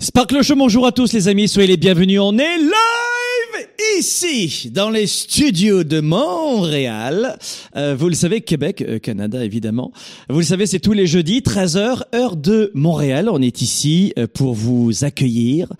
[0.00, 2.20] Sparkle Show, bonjour à tous les amis, soyez les bienvenus.
[2.20, 3.66] On est live
[3.98, 7.36] ici, dans les studios de Montréal.
[7.74, 9.90] Euh, vous le savez, Québec, euh, Canada évidemment.
[10.28, 13.28] Vous le savez, c'est tous les jeudis, 13h, heure de Montréal.
[13.28, 15.72] On est ici euh, pour vous accueillir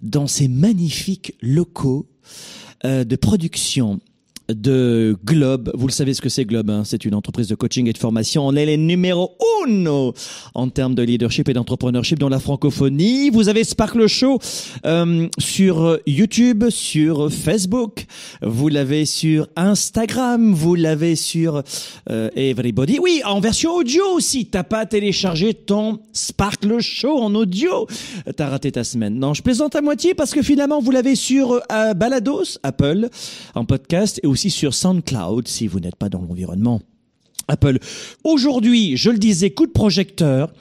[0.00, 2.06] dans ces magnifiques locaux
[2.86, 4.00] euh, de production
[4.48, 5.70] de Globe.
[5.74, 6.82] Vous le savez ce que c'est Globe, hein?
[6.84, 8.46] c'est une entreprise de coaching et de formation.
[8.46, 10.14] On est les numéros uno
[10.54, 13.30] en termes de leadership et d'entrepreneurship dans la francophonie.
[13.30, 14.38] Vous avez Sparkle Show
[14.84, 18.06] euh, sur YouTube, sur Facebook,
[18.42, 21.62] vous l'avez sur Instagram, vous l'avez sur
[22.10, 22.98] euh, Everybody.
[23.00, 24.46] Oui, en version audio aussi.
[24.46, 27.86] T'as pas téléchargé ton Sparkle Show en audio.
[28.36, 29.18] T'as raté ta semaine.
[29.18, 33.08] Non, je plaisante à moitié parce que finalement vous l'avez sur euh, Balados, Apple,
[33.54, 36.80] en podcast et aussi sur SoundCloud si vous n'êtes pas dans l'environnement
[37.48, 37.78] Apple.
[38.24, 40.52] Aujourd'hui, je le disais, coup de projecteur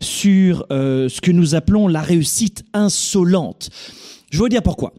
[0.00, 3.70] sur euh, ce que nous appelons la réussite insolente.
[4.30, 4.92] Je vais vous dire pourquoi.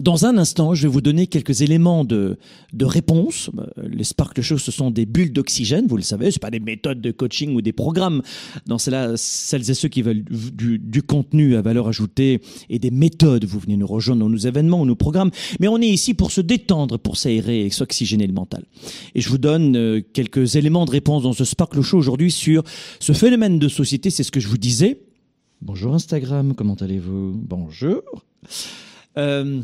[0.00, 2.36] Dans un instant, je vais vous donner quelques éléments de,
[2.72, 3.50] de réponse.
[3.56, 6.58] Euh, Les Sparkle Show, ce sont des bulles d'oxygène, vous le savez, c'est pas des
[6.58, 8.20] méthodes de coaching ou des programmes.
[8.66, 12.90] Dans cela, celles et ceux qui veulent du, du contenu à valeur ajoutée et des
[12.90, 15.30] méthodes, vous venez nous rejoindre dans nos événements ou nos programmes.
[15.60, 18.64] Mais on est ici pour se détendre, pour s'aérer et s'oxygéner le mental.
[19.14, 22.64] Et je vous donne euh, quelques éléments de réponse dans ce Sparkle Show aujourd'hui sur
[22.98, 24.10] ce phénomène de société.
[24.10, 25.02] C'est ce que je vous disais.
[25.62, 27.32] Bonjour Instagram, comment allez-vous?
[27.36, 28.02] Bonjour.
[29.16, 29.62] Euh,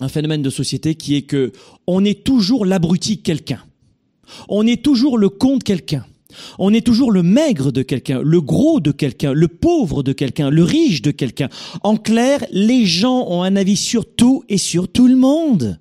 [0.00, 1.52] un phénomène de société qui est que
[1.86, 3.62] on est toujours l'abruti quelqu'un.
[4.48, 6.04] On est toujours le con de quelqu'un.
[6.58, 10.50] On est toujours le maigre de quelqu'un, le gros de quelqu'un, le pauvre de quelqu'un,
[10.50, 11.48] le riche de quelqu'un.
[11.82, 15.78] En clair, les gens ont un avis sur tout et sur tout le monde.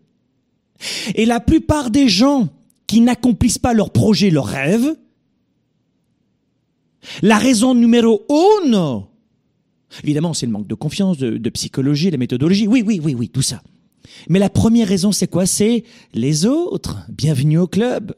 [1.16, 2.50] Et la plupart des gens
[2.86, 4.96] qui n'accomplissent pas leurs projets, leurs rêves,
[7.22, 9.08] la raison numéro uno,
[10.04, 12.68] évidemment, c'est le manque de confiance, de, de psychologie, la méthodologie.
[12.68, 13.62] Oui, oui, oui, oui, tout ça.
[14.30, 15.46] Mais la première raison, c'est quoi?
[15.46, 16.98] C'est les autres.
[17.10, 18.14] Bienvenue au club.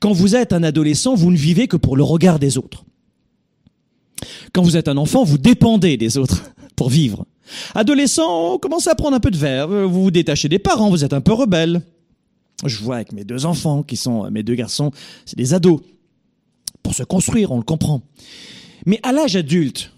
[0.00, 2.84] Quand vous êtes un adolescent, vous ne vivez que pour le regard des autres.
[4.52, 7.26] Quand vous êtes un enfant, vous dépendez des autres pour vivre.
[7.74, 11.12] Adolescent, commencez à prendre un peu de verre, vous vous détachez des parents, vous êtes
[11.12, 11.82] un peu rebelle.
[12.64, 14.92] Je vois avec mes deux enfants, qui sont mes deux garçons,
[15.24, 15.80] c'est des ados.
[16.82, 18.02] Pour se construire, on le comprend.
[18.86, 19.92] Mais à l'âge adulte,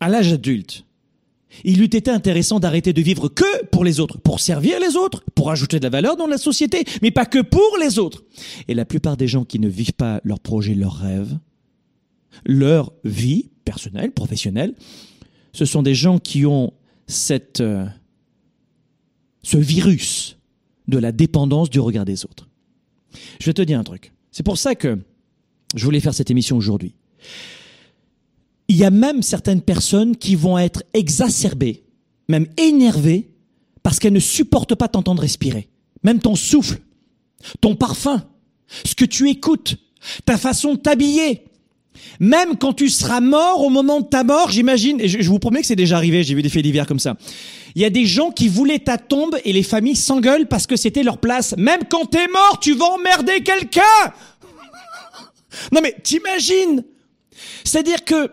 [0.00, 0.84] à l'âge adulte,
[1.64, 5.22] il eût été intéressant d'arrêter de vivre que pour les autres, pour servir les autres,
[5.34, 8.24] pour ajouter de la valeur dans la société, mais pas que pour les autres.
[8.68, 11.38] Et la plupart des gens qui ne vivent pas leurs projets, leurs rêves,
[12.44, 14.74] leur vie personnelle, professionnelle,
[15.52, 16.72] ce sont des gens qui ont
[17.06, 17.86] cette, euh,
[19.42, 20.36] ce virus
[20.88, 22.48] de la dépendance du regard des autres.
[23.40, 24.12] Je vais te dire un truc.
[24.30, 24.98] C'est pour ça que
[25.74, 26.94] je voulais faire cette émission aujourd'hui.
[28.68, 31.84] Il y a même certaines personnes qui vont être exacerbées,
[32.28, 33.30] même énervées,
[33.82, 35.68] parce qu'elles ne supportent pas t'entendre respirer.
[36.02, 36.80] Même ton souffle,
[37.60, 38.24] ton parfum,
[38.84, 39.76] ce que tu écoutes,
[40.24, 41.44] ta façon de t'habiller.
[42.20, 45.38] Même quand tu seras mort au moment de ta mort, j'imagine, et je, je vous
[45.38, 47.16] promets que c'est déjà arrivé, j'ai vu des faits divers comme ça.
[47.74, 50.76] Il y a des gens qui voulaient ta tombe et les familles s'engueulent parce que
[50.76, 51.54] c'était leur place.
[51.56, 53.82] Même quand t'es mort, tu vas emmerder quelqu'un!
[55.72, 56.84] Non mais t'imagines
[57.64, 58.30] C'est-à-dire que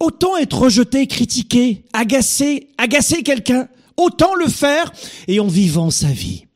[0.00, 4.92] autant être rejeté, critiqué, agacé, agacer quelqu'un, autant le faire
[5.28, 6.46] et en vivant sa vie.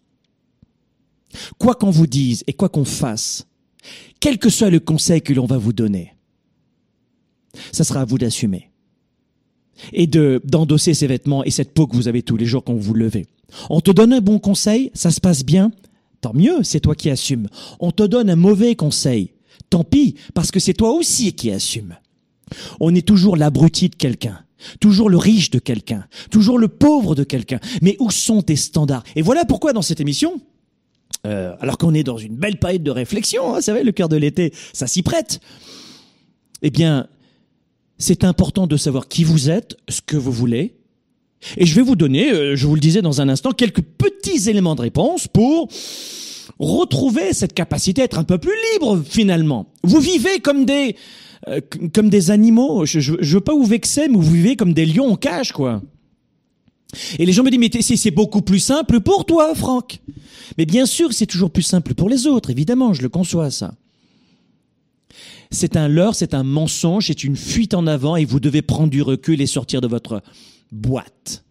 [1.59, 3.47] Quoi qu'on vous dise et quoi qu'on fasse,
[4.19, 6.15] quel que soit le conseil que l'on va vous donner,
[7.73, 8.71] ça sera à vous d'assumer
[9.93, 12.75] et de d'endosser ces vêtements et cette peau que vous avez tous les jours quand
[12.75, 13.27] vous vous levez.
[13.71, 15.73] On te donne un bon conseil, ça se passe bien,
[16.21, 17.49] tant mieux, c'est toi qui assumes.
[17.79, 19.33] On te donne un mauvais conseil,
[19.71, 21.97] tant pis, parce que c'est toi aussi qui assumes.
[22.81, 24.39] On est toujours l'abruti de quelqu'un.
[24.79, 27.61] toujours le riche de quelqu'un, toujours le pauvre de quelqu'un.
[27.81, 29.05] Mais où sont tes standards?
[29.17, 30.41] Et voilà pourquoi dans cette émission,
[31.27, 34.17] euh, alors qu'on est dans une belle période de réflexion, hein, savez, le cœur de
[34.17, 35.41] l'été, ça s'y prête.
[36.63, 37.07] Eh bien,
[37.99, 40.75] c'est important de savoir qui vous êtes, ce que vous voulez.
[41.57, 44.49] Et je vais vous donner, euh, je vous le disais dans un instant, quelques petits
[44.49, 45.69] éléments de réponse pour
[46.59, 49.67] retrouver cette capacité à être un peu plus libre finalement.
[49.83, 50.97] Vous vivez comme des
[51.49, 51.61] euh,
[51.93, 52.85] comme des animaux.
[52.87, 55.83] Je, je, veux pas vous vexer, mais vous vivez comme des lions en cage, quoi.
[57.19, 60.01] Et les gens me disent, mais c'est beaucoup plus simple pour toi, Franck.
[60.59, 63.75] Mais bien sûr, c'est toujours plus simple pour les autres, évidemment, je le conçois, ça.
[65.53, 68.91] C'est un leurre, c'est un mensonge, c'est une fuite en avant et vous devez prendre
[68.91, 70.23] du recul et sortir de votre
[70.71, 71.45] boîte.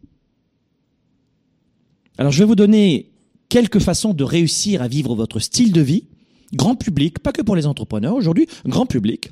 [2.17, 3.09] Alors, je vais vous donner
[3.49, 6.05] quelques façons de réussir à vivre votre style de vie,
[6.53, 9.31] grand public, pas que pour les entrepreneurs aujourd'hui, grand public,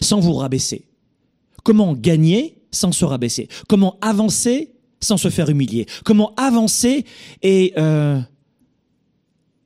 [0.00, 0.84] sans vous rabaisser.
[1.62, 3.48] Comment gagner sans se rabaisser?
[3.68, 5.86] Comment avancer sans se faire humilier?
[6.04, 7.04] Comment avancer
[7.42, 8.20] et euh,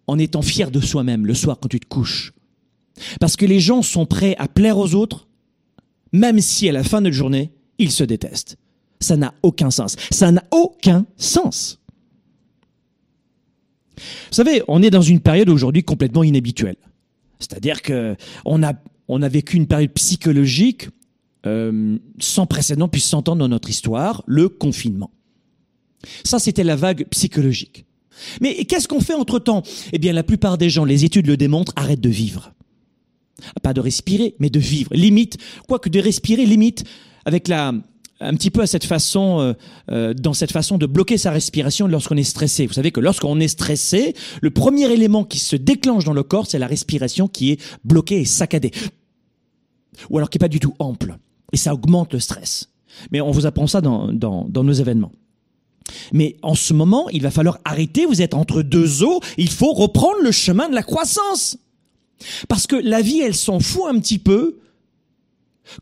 [0.07, 2.33] en étant fier de soi-même le soir quand tu te couches?
[3.21, 5.27] Parce que les gens sont prêts à plaire aux autres,
[6.13, 8.57] même si à la fin de la journée, ils se détestent.
[9.01, 9.97] Ça n'a aucun sens.
[10.11, 11.81] Ça n'a aucun sens.
[13.97, 16.77] Vous savez, on est dans une période aujourd'hui complètement inhabituelle.
[17.39, 18.73] C'est-à-dire que on a,
[19.09, 20.89] on a vécu une période psychologique
[21.47, 25.11] euh, sans précédent 100 ans dans notre histoire, le confinement.
[26.25, 27.85] Ça, c'était la vague psychologique.
[28.41, 29.63] Mais qu'est-ce qu'on fait entre-temps?
[29.93, 32.55] Eh bien, la plupart des gens, les études le démontrent, arrêtent de vivre.
[33.63, 34.95] Pas de respirer, mais de vivre.
[34.95, 36.85] Limite, quoique de respirer, limite,
[37.25, 37.75] avec la,
[38.25, 39.53] un petit peu à cette façon, euh,
[39.91, 42.67] euh, dans cette façon de bloquer sa respiration lorsqu'on est stressé.
[42.67, 46.47] Vous savez que lorsqu'on est stressé, le premier élément qui se déclenche dans le corps,
[46.47, 48.73] c'est la respiration qui est bloquée et saccadée.
[50.11, 51.17] Ou alors qui est pas du tout ample.
[51.53, 52.71] Et ça augmente le stress.
[53.13, 55.13] Mais on vous apprend ça dans, dans, dans nos événements.
[56.13, 59.73] Mais en ce moment, il va falloir arrêter, vous êtes entre deux eaux, il faut
[59.73, 61.59] reprendre le chemin de la croissance.
[62.49, 64.59] Parce que la vie, elle s'en fout un petit peu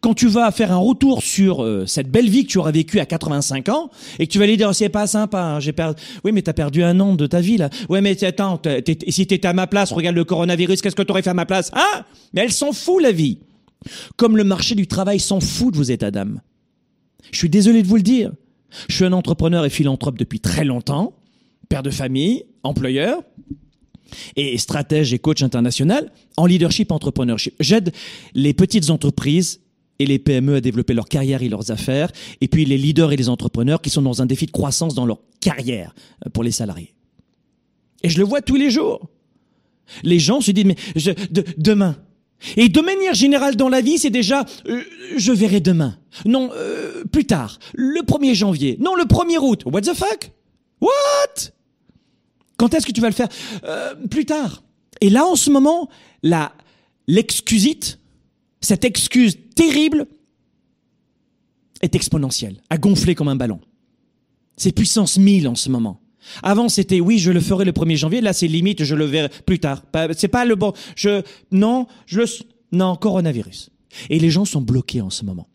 [0.01, 3.01] quand tu vas faire un retour sur euh, cette belle vie que tu auras vécue
[3.01, 5.73] à 85 ans et que tu vas lui dire oh, c'est pas sympa, hein, j'ai
[5.73, 6.01] perdu.
[6.25, 7.69] Oui, mais t'as perdu un an de ta vie là.
[7.89, 8.61] Ouais, mais attends,
[9.09, 11.71] si t'étais à ma place, regarde le coronavirus, qu'est-ce que t'aurais fait à ma place
[11.75, 12.05] Hein?
[12.33, 13.39] Mais elle s'en fout la vie.
[14.17, 16.41] Comme le marché du travail s'en fout de vos états d'âme.
[17.33, 18.33] Je suis désolé de vous le dire.
[18.89, 21.15] Je suis un entrepreneur et philanthrope depuis très longtemps,
[21.69, 23.23] père de famille, employeur
[24.37, 27.55] et stratège et coach international en leadership entrepreneurship.
[27.61, 27.93] J'aide
[28.35, 29.62] les petites entreprises
[30.03, 32.11] et les PME à développer leur carrière et leurs affaires,
[32.41, 35.07] et puis les leaders et les entrepreneurs qui sont dans un défi de croissance dans
[35.07, 35.95] leur carrière
[36.27, 36.95] euh, pour les salariés.
[38.03, 39.09] Et je le vois tous les jours.
[40.03, 40.77] Les gens se disent, mais
[41.57, 41.97] demain,
[42.57, 44.83] et de manière générale dans la vie, c'est déjà euh,
[45.17, 45.97] je verrai demain.
[46.25, 47.59] Non, euh, plus tard.
[47.75, 48.77] Le 1er janvier.
[48.81, 49.63] Non, le 1er août.
[49.67, 50.33] What the fuck?
[50.81, 51.53] What?
[52.57, 53.29] Quand est-ce que tu vas le faire?
[54.11, 54.65] Plus tard.
[55.01, 55.89] Et là, en ce moment,
[56.23, 56.53] la
[57.07, 57.99] l'excusite,
[58.63, 60.07] cette excuse terrible,
[61.83, 63.61] est exponentielle, a gonflé comme un ballon.
[64.57, 66.01] C'est puissance 1000 en ce moment.
[66.43, 68.21] Avant, c'était oui, je le ferai le 1er janvier.
[68.21, 69.83] Là, c'est limite, je le verrai plus tard.
[70.17, 70.73] C'est pas le bon.
[70.95, 72.27] Je non, je le
[72.71, 73.71] non coronavirus.
[74.09, 75.49] Et les gens sont bloqués en ce moment.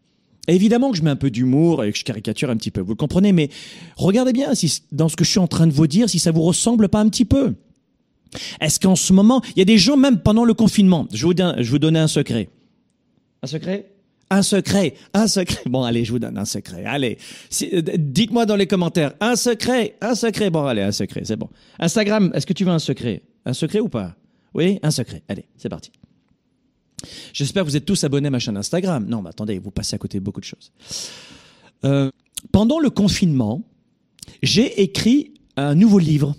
[0.50, 2.82] évidemment que je mets un peu d'humour et que je caricature un petit peu.
[2.82, 3.50] Vous le comprenez, mais
[3.96, 6.32] regardez bien si dans ce que je suis en train de vous dire, si ça
[6.32, 7.56] vous ressemble pas un petit peu.
[8.60, 11.08] Est-ce qu'en ce moment, il y a des gens même pendant le confinement.
[11.14, 12.50] Je vous, je vous donner un secret.
[13.44, 13.94] Un secret?
[14.30, 15.62] Un secret, un secret.
[15.68, 16.84] Bon, allez, je vous donne un secret.
[16.86, 17.18] Allez,
[17.62, 19.14] euh, dites-moi dans les commentaires.
[19.22, 20.50] Un secret, un secret.
[20.50, 21.50] Bon, allez, un secret, c'est bon.
[21.80, 23.22] Instagram, est-ce que tu veux un secret?
[23.46, 24.16] Un secret ou pas?
[24.54, 25.24] Oui, un secret.
[25.30, 25.92] Allez, c'est parti.
[27.32, 29.06] J'espère que vous êtes tous abonnés à ma chaîne Instagram.
[29.08, 30.74] Non, mais attendez, vous passez à côté de beaucoup de choses.
[31.86, 32.10] Euh,
[32.52, 33.64] pendant le confinement,
[34.44, 36.36] j'ai écrit un nouveau livre.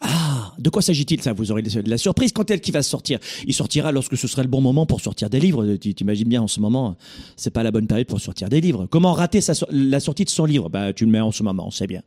[0.00, 0.25] Ah,
[0.58, 1.22] de quoi s'agit-il?
[1.22, 3.18] Ça, vous aurez de la surprise quand elle qui va sortir.
[3.46, 5.76] Il sortira lorsque ce sera le bon moment pour sortir des livres.
[5.76, 6.96] Tu t'imagines bien en ce moment,
[7.36, 8.86] c'est pas la bonne période pour sortir des livres.
[8.86, 10.68] Comment rater la sortie de son livre?
[10.68, 12.02] Bah, tu le mets en ce moment, c'est bien.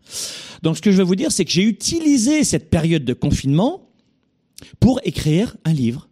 [0.64, 3.90] Donc, ce que je veux vous dire, c'est que j'ai utilisé cette période de confinement
[4.80, 6.10] pour écrire un livre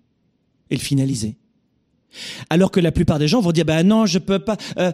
[0.70, 1.36] et le finaliser.
[2.50, 4.91] Alors que la plupart des gens vont dire bah non je peux pas euh,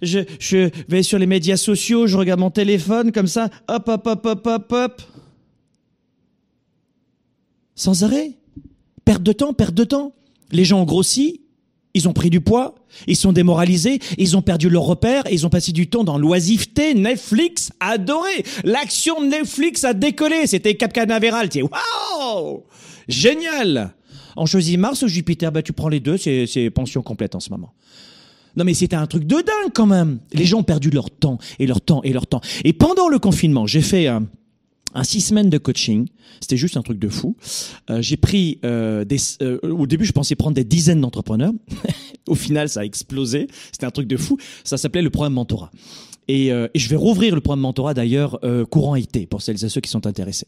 [0.00, 4.06] je, je vais sur les médias sociaux je regarde mon téléphone comme ça hop hop
[4.06, 5.02] hop hop hop hop
[7.74, 8.32] sans arrêt.
[9.04, 10.12] Perte de temps, perte de temps.
[10.50, 11.40] Les gens ont grossi,
[11.94, 12.74] ils ont pris du poids,
[13.06, 16.94] ils sont démoralisés, ils ont perdu leur repère, ils ont passé du temps dans l'oisiveté.
[16.94, 18.44] Netflix adoré.
[18.64, 20.46] L'action de Netflix a décollé.
[20.46, 21.48] C'était Cap Canaveral.
[21.54, 22.64] Waouh
[23.08, 23.94] Génial
[24.36, 25.52] On choisit Mars ou Jupiter?
[25.52, 27.72] Bah tu prends les deux, c'est pension complète en ce moment.
[28.56, 30.18] Non mais c'était un truc de dingue quand même.
[30.32, 32.40] Les gens ont perdu leur temps et leur temps et leur temps.
[32.64, 34.26] Et pendant le confinement, j'ai fait un,
[34.94, 36.06] un six semaines de coaching.
[36.40, 37.36] C'était juste un truc de fou.
[37.90, 39.16] Euh, j'ai pris euh, des.
[39.42, 41.52] euh, au début, je pensais prendre des dizaines d'entrepreneurs.
[42.28, 43.48] au final, ça a explosé.
[43.72, 44.38] C'était un truc de fou.
[44.62, 45.70] Ça s'appelait le programme mentorat.
[46.26, 49.90] Et, je vais rouvrir le programme mentorat d'ailleurs courant été pour celles et ceux qui
[49.90, 50.46] sont intéressés.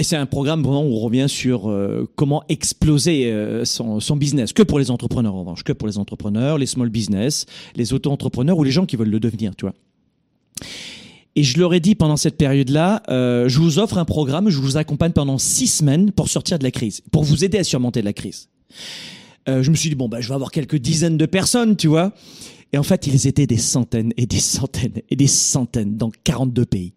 [0.00, 1.72] Et c'est un programme vraiment où on revient sur
[2.16, 3.32] comment exploser
[3.64, 4.52] son, son business.
[4.52, 8.58] Que pour les entrepreneurs en revanche, que pour les entrepreneurs, les small business, les auto-entrepreneurs
[8.58, 9.74] ou les gens qui veulent le devenir, tu vois.
[11.36, 14.58] Et je leur ai dit pendant cette période-là, euh, je vous offre un programme, je
[14.58, 18.02] vous accompagne pendant six semaines pour sortir de la crise, pour vous aider à surmonter
[18.02, 18.48] la crise.
[19.48, 21.86] Euh, je me suis dit bon bah je vais avoir quelques dizaines de personnes, tu
[21.86, 22.12] vois.
[22.72, 26.66] Et en fait, ils étaient des centaines et des centaines et des centaines dans 42
[26.66, 26.92] pays.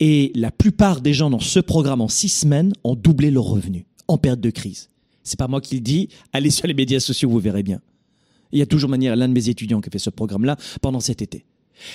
[0.00, 3.84] Et la plupart des gens dans ce programme en six semaines ont doublé leurs revenus
[4.08, 4.90] en période de crise.
[5.22, 6.08] C'est pas moi qui le dis.
[6.32, 7.80] Allez sur les médias sociaux, vous verrez bien.
[8.50, 11.00] Il y a toujours manière l'un de mes étudiants qui a fait ce programme-là pendant
[11.00, 11.44] cet été.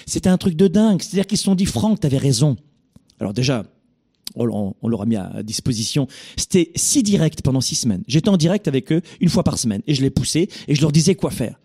[0.05, 1.01] C'était un truc de dingue.
[1.01, 2.57] C'est-à-dire qu'ils se sont dit, Franck, t'avais raison.
[3.19, 3.65] Alors déjà,
[4.35, 6.07] on, on- leur a mis à, disposition.
[6.35, 8.03] C'était si direct pendant six semaines.
[8.07, 10.81] J'étais en direct avec eux une fois par semaine et je les poussais et je
[10.81, 11.59] leur disais quoi faire.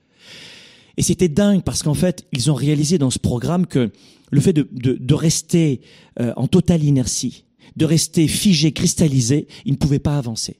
[0.97, 3.91] Et c'était dingue parce qu'en fait, ils ont réalisé dans ce programme que
[4.31, 5.81] le fait de rester
[6.21, 7.45] euh, en totale inertie,
[7.77, 10.57] de rester figé, cristallisé, ils ne pouvaient pas avancer.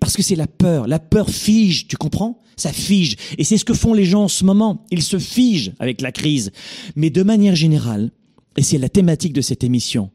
[0.00, 0.86] Parce que c'est la peur.
[0.86, 2.40] La peur fige, tu comprends?
[2.56, 3.16] Ça fige.
[3.38, 4.84] Et c'est ce que font les gens en ce moment.
[4.90, 6.52] Ils se figent avec la crise.
[6.96, 8.10] Mais de manière générale,
[8.56, 10.10] et c'est la thématique de cette émission,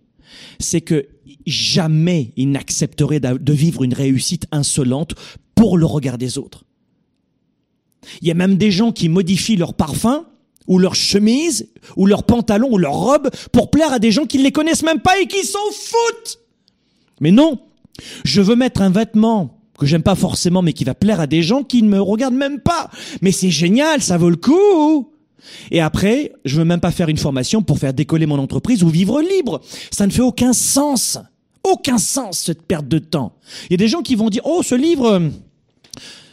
[0.59, 1.07] c'est que
[1.45, 5.15] jamais ils n'accepteraient de vivre une réussite insolente
[5.55, 6.63] pour le regard des autres.
[8.21, 10.25] Il y a même des gens qui modifient leur parfum
[10.67, 14.37] ou leur chemise ou leur pantalon ou leur robe pour plaire à des gens qui
[14.37, 16.39] ne les connaissent même pas et qui s'en foutent.
[17.19, 17.59] Mais non,
[18.23, 21.43] je veux mettre un vêtement que j'aime pas forcément mais qui va plaire à des
[21.43, 22.89] gens qui ne me regardent même pas.
[23.21, 25.11] Mais c'est génial, ça vaut le coup.
[25.71, 28.89] Et après, je veux même pas faire une formation pour faire décoller mon entreprise ou
[28.89, 29.61] vivre libre.
[29.91, 31.17] Ça ne fait aucun sens.
[31.63, 33.33] Aucun sens cette perte de temps.
[33.69, 35.21] Il y a des gens qui vont dire "Oh, ce livre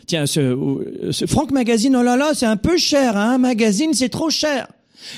[0.06, 3.94] Tiens, ce, ce Franck Magazine, oh là là, c'est un peu cher, hein, un magazine,
[3.94, 4.66] c'est trop cher.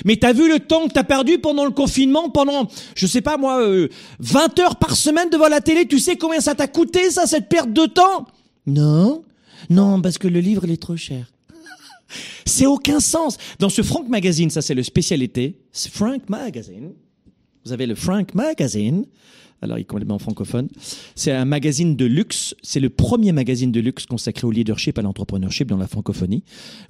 [0.05, 3.37] Mais t'as vu le temps que t'as perdu pendant le confinement, pendant, je sais pas
[3.37, 3.89] moi, euh,
[4.19, 7.49] 20 heures par semaine devant la télé, tu sais combien ça t'a coûté, ça, cette
[7.49, 8.27] perte de temps?
[8.65, 9.23] Non,
[9.69, 11.31] non, parce que le livre, il est trop cher.
[12.45, 13.37] C'est aucun sens.
[13.59, 16.93] Dans ce Frank Magazine, ça c'est le spécialité, Frank Magazine.
[17.65, 19.05] Vous avez le Frank Magazine.
[19.61, 20.67] Alors, il est complètement francophone.
[21.15, 22.55] C'est un magazine de luxe.
[22.61, 26.43] C'est le premier magazine de luxe consacré au leadership, à l'entrepreneurship dans la francophonie.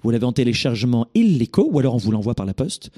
[0.04, 2.92] Vous l'avez en téléchargement illico ou alors on vous l'envoie par la poste.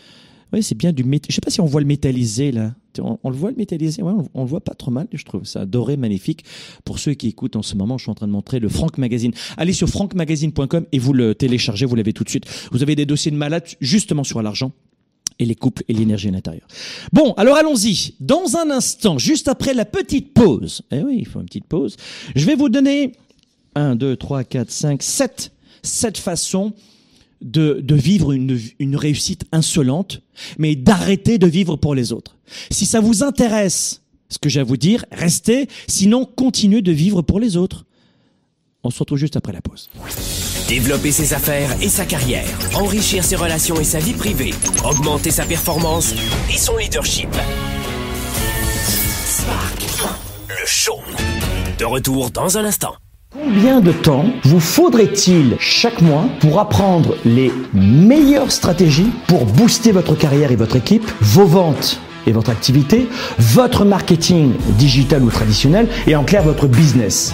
[0.52, 1.24] Oui, c'est bien du mét...
[1.30, 2.74] Je sais pas si on voit le métallisé là.
[3.00, 4.02] On, le voit le métallisé?
[4.02, 5.44] Ouais, on, on le voit pas trop mal, je trouve.
[5.56, 6.44] Un doré magnifique.
[6.84, 8.98] Pour ceux qui écoutent en ce moment, je suis en train de montrer le Frank
[8.98, 9.32] Magazine.
[9.58, 11.86] Allez sur frankmagazine.com et vous le téléchargez.
[11.86, 12.46] Vous l'avez tout de suite.
[12.72, 14.72] Vous avez des dossiers de malades justement sur l'argent
[15.40, 16.68] et les couples et l'énergie à l'intérieur.
[17.14, 18.14] Bon, alors allons-y.
[18.20, 21.96] Dans un instant, juste après la petite pause, eh oui, il faut une petite pause,
[22.36, 23.14] je vais vous donner
[23.76, 26.74] 1, 2, 3, 4, 5, 7, 7 façons
[27.42, 30.22] de, de vivre une, une réussite insolente,
[30.58, 32.38] mais d'arrêter de vivre pour les autres.
[32.70, 37.22] Si ça vous intéresse, ce que j'ai à vous dire, restez, sinon continuez de vivre
[37.22, 37.86] pour les autres.
[38.84, 39.90] On se retrouve juste après la pause.
[40.70, 42.46] Développer ses affaires et sa carrière,
[42.76, 44.54] enrichir ses relations et sa vie privée,
[44.86, 46.14] augmenter sa performance
[46.48, 47.30] et son leadership.
[49.26, 49.82] Spark,
[50.48, 51.00] le show.
[51.80, 52.94] De retour dans un instant.
[53.34, 60.14] Combien de temps vous faudrait-il chaque mois pour apprendre les meilleures stratégies pour booster votre
[60.14, 63.08] carrière et votre équipe, vos ventes et votre activité,
[63.40, 67.34] votre marketing digital ou traditionnel et en clair votre business?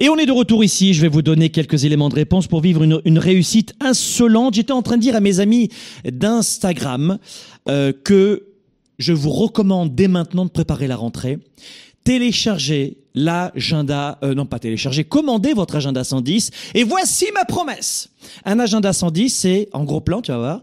[0.00, 0.94] Et on est de retour ici.
[0.94, 4.54] Je vais vous donner quelques éléments de réponse pour vivre une, une réussite insolente.
[4.54, 5.70] J'étais en train de dire à mes amis
[6.04, 7.18] d'Instagram
[7.68, 8.46] euh, que
[9.00, 11.40] je vous recommande dès maintenant de préparer la rentrée.
[12.04, 16.52] Téléchargez l'agenda, euh, non pas télécharger, commandez votre agenda 110.
[16.74, 18.10] Et voici ma promesse.
[18.44, 20.62] Un agenda 110, c'est en gros plan, tu vas voir.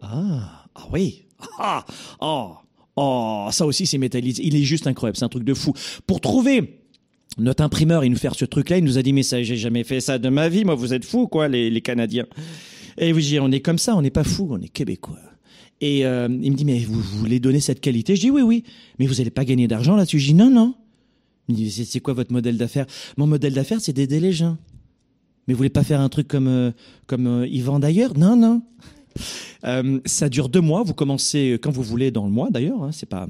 [0.00, 1.26] Ah, ah oui.
[1.58, 1.84] Ah,
[2.20, 2.52] oh,
[2.96, 4.42] oh, ça aussi c'est métallisé.
[4.42, 5.74] Il est juste incroyable, c'est un truc de fou.
[6.06, 6.77] Pour trouver
[7.38, 9.84] notre imprimeur, il nous fait ce truc-là, il nous a dit mais ça, j'ai jamais
[9.84, 10.64] fait ça de ma vie.
[10.64, 12.26] Moi, vous êtes fous, quoi, les, Canadiens.
[12.98, 15.18] Et dites, on est comme ça, on n'est pas fous, on est québécois.
[15.80, 18.16] Et euh, il me dit mais vous, voulez donner cette qualité?
[18.16, 18.64] Je dis oui, oui.
[18.98, 20.18] Mais vous n'allez pas gagner d'argent là-dessus?
[20.18, 20.74] Je dis non, non.
[21.48, 22.86] Il me dit c'est, quoi votre modèle d'affaires?
[23.16, 24.58] Mon modèle d'affaires, c'est d'aider les gens.
[25.46, 26.72] Mais vous voulez pas faire un truc comme euh,
[27.06, 28.62] comme euh, ils vendent ailleurs Non, non.
[30.04, 30.82] Ça dure deux mois.
[30.82, 32.82] Vous commencez quand vous voulez dans le mois d'ailleurs.
[32.82, 33.26] Hein, c'est pas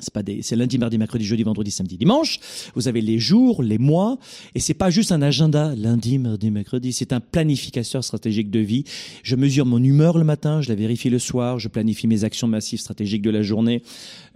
[0.00, 2.40] c'est pas des, c'est lundi, mardi, mercredi, jeudi, vendredi, samedi, dimanche.
[2.74, 4.18] Vous avez les jours, les mois,
[4.54, 6.92] et c'est pas juste un agenda lundi, mardi, mercredi.
[6.92, 8.84] C'est un planificateur stratégique de vie.
[9.22, 12.48] Je mesure mon humeur le matin, je la vérifie le soir, je planifie mes actions
[12.48, 13.82] massives stratégiques de la journée.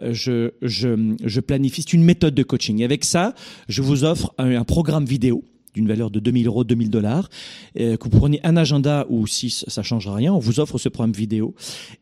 [0.02, 1.82] Euh, Je, je, je planifie.
[1.82, 2.80] C'est une méthode de coaching.
[2.80, 3.34] Et avec ça,
[3.68, 7.28] je vous offre un, un programme vidéo d'une valeur de 2000 euros, 2000 dollars,
[7.78, 10.88] euh, que vous preniez un agenda ou si ça changera rien, on vous offre ce
[10.88, 11.54] programme vidéo.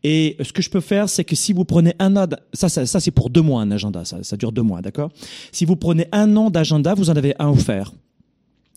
[0.05, 2.87] Et ce que je peux faire, c'est que si vous prenez un an, ça, ça,
[2.87, 5.11] ça c'est pour deux mois un agenda, ça, dure deux mois, d'accord?
[5.52, 7.92] Si vous prenez un an d'agenda, vous en avez un offert.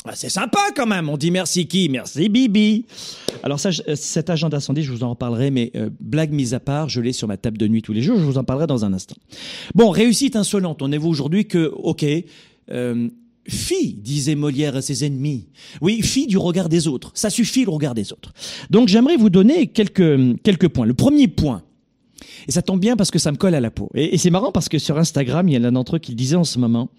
[0.06, 1.10] Ah, c'est sympa quand même.
[1.10, 1.90] On dit merci qui?
[1.90, 2.86] Merci Bibi.
[3.44, 6.62] Alors ça, euh, cet agenda 110, je vous en reparlerai, mais euh, blague mise à
[6.62, 8.18] part, je l'ai sur ma table de nuit tous les jours.
[8.18, 9.18] Je vous en parlerai dans un instant.
[9.76, 10.82] Bon, réussite insolente.
[10.82, 12.06] On est vous aujourd'hui que, ok,
[12.72, 13.10] euh,
[13.50, 15.48] fille, disait Molière à ses ennemis.
[15.82, 17.12] Oui, fille du regard des autres.
[17.16, 18.34] Ça suffit le regard des autres.
[18.70, 20.86] Donc j'aimerais vous donner quelques quelques points.
[20.86, 21.64] Le premier point.
[22.48, 23.90] Et ça tombe bien parce que ça me colle à la peau.
[23.94, 26.00] Et, et c'est marrant parce que sur Instagram, il y en a l'un d'entre eux
[26.00, 26.90] qui le disait en ce moment.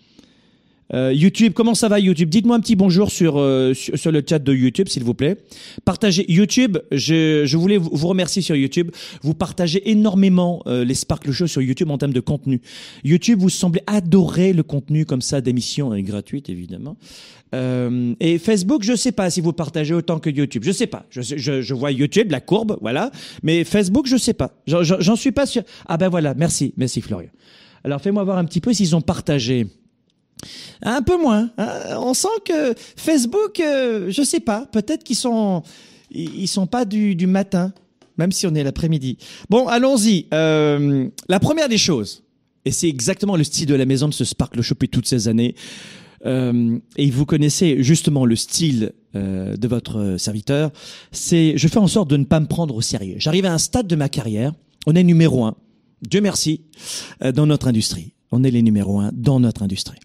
[0.93, 2.29] Euh, YouTube, comment ça va YouTube?
[2.29, 5.37] Dites-moi un petit bonjour sur, euh, sur, le chat de YouTube, s'il vous plaît.
[5.85, 6.79] Partagez YouTube.
[6.91, 8.91] Je, je voulais vous remercier sur YouTube.
[9.23, 12.61] Vous partagez énormément euh, les Sparkle Show sur YouTube en termes de contenu.
[13.05, 16.97] YouTube, vous semblez adorer le contenu comme ça d'émissions euh, gratuites, évidemment.
[17.55, 20.63] Euh, et Facebook, je sais pas si vous partagez autant que YouTube.
[20.65, 21.05] Je sais pas.
[21.11, 23.11] Je, je, je vois YouTube, la courbe, voilà.
[23.43, 24.53] Mais Facebook, je sais pas.
[24.67, 25.63] J'en suis pas sûr.
[25.87, 27.31] Ah ben voilà, merci, merci Florian.
[27.83, 29.67] Alors fais-moi voir un petit peu s'ils ont partagé.
[30.83, 31.51] Un peu moins.
[31.59, 31.97] hein.
[31.99, 35.63] On sent que Facebook, euh, je sais pas, peut-être qu'ils sont
[36.11, 37.73] ils, sont pas du, du matin,
[38.19, 39.19] même si on est l'après-midi.
[39.49, 40.27] Bon, allons-y.
[40.35, 42.25] Euh, la première des choses,
[42.65, 45.55] et c'est exactement le style de la maison de ce Sparkle Shop toutes ces années.
[46.27, 50.71] Euh, et vous connaissez justement le style euh, de votre serviteur.
[51.13, 53.17] C'est, je fais en sorte de ne pas me prendre au sérieux.
[53.19, 54.53] J'arrive à un stade de ma carrière.
[54.87, 55.57] On est numéro un.
[56.03, 56.63] Dieu merci
[57.23, 58.13] euh, dans notre industrie.
[58.33, 59.99] On est les numéros un dans notre industrie.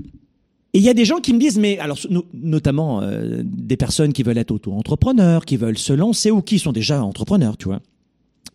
[0.75, 3.77] Et il y a des gens qui me disent, mais alors no- notamment euh, des
[3.77, 7.69] personnes qui veulent être auto-entrepreneurs, qui veulent se lancer ou qui sont déjà entrepreneurs, tu
[7.69, 7.79] vois,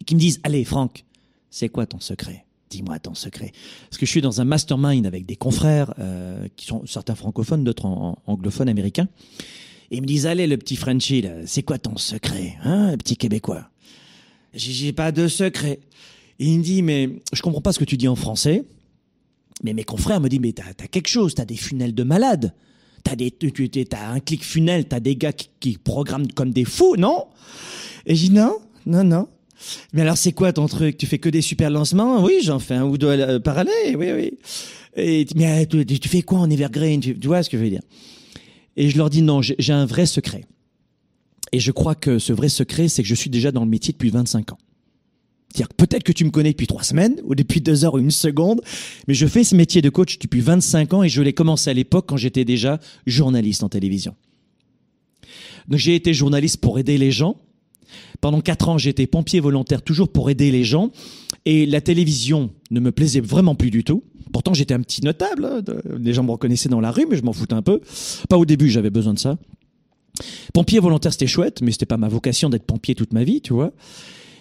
[0.04, 1.06] qui me disent, allez Franck,
[1.48, 2.44] c'est quoi ton secret?
[2.68, 3.52] Dis-moi ton secret.
[3.88, 7.64] Parce que je suis dans un mastermind avec des confrères euh, qui sont certains francophones,
[7.64, 7.86] d'autres
[8.26, 9.08] anglophones américains.
[9.90, 13.16] Et ils me disent, allez le petit Frenchie, là, c'est quoi ton secret, hein, petit
[13.16, 13.70] Québécois?
[14.52, 15.80] J'ai pas de secret.
[16.38, 18.64] Et il me dit, mais je comprends pas ce que tu dis en français.
[19.62, 22.54] Mais mes confrères me disent, mais t'as as quelque chose, t'as des funnels de malades.
[23.02, 26.96] T'as des, t'as un clic funnel, t'as des gars qui, qui programment comme des fous,
[26.96, 27.26] non?
[28.06, 29.28] Et je dis non, non, non.
[29.92, 30.96] Mais alors c'est quoi ton truc?
[30.98, 32.22] Tu fais que des super lancements?
[32.22, 34.32] Oui, j'en fais un ou deux euh, par année, oui, oui.
[34.96, 37.00] Et, mais euh, tu, tu fais quoi en evergreen?
[37.00, 37.82] Tu, tu vois ce que je veux dire?
[38.76, 40.44] Et je leur dis non, j'ai j'ai un vrai secret.
[41.52, 43.92] Et je crois que ce vrai secret, c'est que je suis déjà dans le métier
[43.92, 44.58] depuis 25 ans.
[45.52, 48.10] C'est-à-dire peut-être que tu me connais depuis trois semaines, ou depuis deux heures ou une
[48.12, 48.60] seconde,
[49.08, 51.72] mais je fais ce métier de coach depuis 25 ans et je l'ai commencé à
[51.72, 54.14] l'époque quand j'étais déjà journaliste en télévision.
[55.68, 57.36] Donc j'ai été journaliste pour aider les gens.
[58.20, 60.90] Pendant quatre ans, j'étais pompier volontaire toujours pour aider les gens.
[61.46, 64.04] Et la télévision ne me plaisait vraiment plus du tout.
[64.32, 65.44] Pourtant, j'étais un petit notable.
[65.44, 65.62] hein,
[65.98, 67.80] Les gens me reconnaissaient dans la rue, mais je m'en foutais un peu.
[68.28, 69.38] Pas au début, j'avais besoin de ça.
[70.52, 73.52] Pompier volontaire, c'était chouette, mais c'était pas ma vocation d'être pompier toute ma vie, tu
[73.52, 73.72] vois.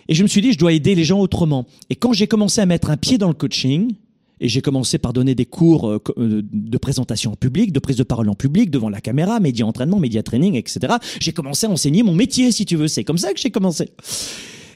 [0.09, 1.65] Et je me suis dit, je dois aider les gens autrement.
[1.89, 3.93] Et quand j'ai commencé à mettre un pied dans le coaching,
[4.41, 7.97] et j'ai commencé par donner des cours euh, euh, de présentation en public, de prise
[7.97, 10.95] de parole en public, devant la caméra, média entraînement, média training, etc.
[11.21, 12.87] J'ai commencé à enseigner mon métier, si tu veux.
[12.87, 13.89] C'est comme ça que j'ai commencé.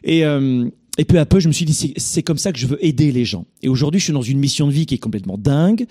[0.03, 2.67] Et, euh, et peu à peu, je me suis dit, c'est- comme ça que je
[2.67, 3.45] veux aider les gens.
[3.63, 5.87] Et aujourd'hui, je suis dans une mission de vie qui est complètement dingue.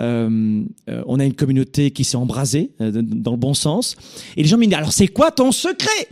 [0.00, 3.96] Euh, euh, on a une communauté qui s'est embrasée, dans le bon sens.
[4.38, 6.08] Et les gens me disent, alors c'est quoi ton secret?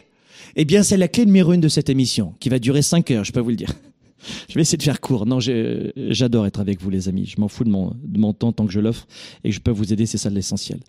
[0.57, 3.25] Eh bien, c'est la clé numéro une de cette émission, qui va durer cinq heures,
[3.25, 3.73] je peux vous le dire.
[4.49, 5.27] Je vais essayer de faire court.
[5.27, 7.27] Non, j'adore être avec vous, les amis.
[7.27, 9.07] Je m'en fous de mon, de mon temps tant que je l'offre
[9.45, 10.81] et je peux vous aider, c'est ça l'essentiel.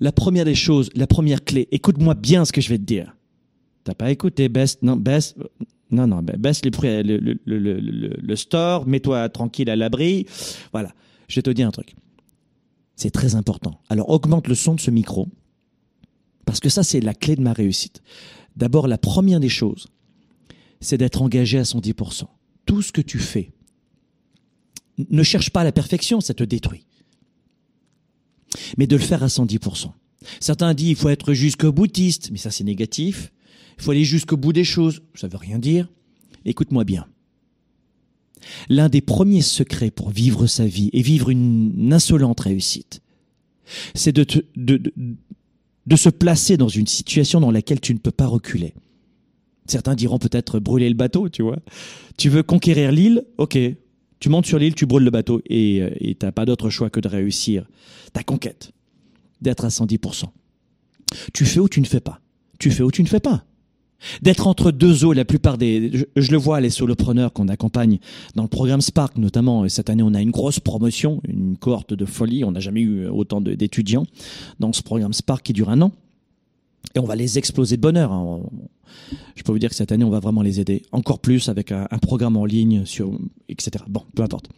[0.00, 3.14] La première des choses, la première clé, écoute-moi bien ce que je vais te dire.
[3.84, 5.34] T'as pas écouté, baisse, non, baisse,
[5.90, 10.24] non, non, ba- baisse les prix, le, le, le- le store, mets-toi tranquille à l'abri.
[10.72, 10.92] Voilà.
[11.28, 11.94] Je vais te dire un truc.
[12.96, 13.82] C'est très important.
[13.90, 15.28] Alors, augmente le son de ce micro.
[16.46, 18.00] Parce que ça, c'est la clé de ma réussite.
[18.56, 19.86] D'abord, la première des choses,
[20.80, 22.24] c'est d'être engagé à 110%.
[22.66, 23.52] Tout ce que tu fais,
[25.10, 26.86] ne cherche pas la perfection, ça te détruit.
[28.76, 29.90] Mais de le faire à 110%.
[30.40, 33.32] Certains disent il faut être jusqu'au boutiste, mais ça c'est négatif.
[33.78, 35.88] Il faut aller jusqu'au bout des choses, ça veut rien dire.
[36.44, 37.06] Écoute-moi bien.
[38.68, 43.00] L'un des premiers secrets pour vivre sa vie et vivre une insolente réussite,
[43.94, 44.92] c'est de, te- de, de,
[45.86, 48.74] de se placer dans une situation dans laquelle tu ne peux pas reculer.
[49.66, 51.58] Certains diront peut-être brûler le bateau, tu vois.
[52.16, 53.58] Tu veux conquérir l'île, ok.
[54.20, 56.90] Tu montes sur l'île, tu brûles le bateau et euh, et t'as pas d'autre choix
[56.90, 57.68] que de réussir
[58.12, 58.72] ta conquête,
[59.40, 60.24] d'être à 110%.
[61.32, 62.20] Tu fais ou tu ne fais pas.
[62.58, 63.44] Tu fais ou tu ne fais pas.
[64.22, 67.98] D'être entre deux eaux, la plupart des, je, le vois, les solopreneurs qu'on accompagne
[68.34, 69.64] dans le programme Spark notamment.
[69.64, 72.44] Et cette année, on a une grosse promotion, une cohorte de folie.
[72.44, 74.06] On n'a jamais eu autant d'étudiants
[74.60, 75.92] dans ce programme Spark qui dure un an.
[76.94, 78.12] Et on va les exploser de bonheur.
[78.12, 78.40] hein.
[79.34, 81.72] Je peux vous dire que cette année, on va vraiment les aider encore plus avec
[81.72, 83.84] un, un programme en ligne sur, etc.
[83.88, 84.48] Bon, peu importe.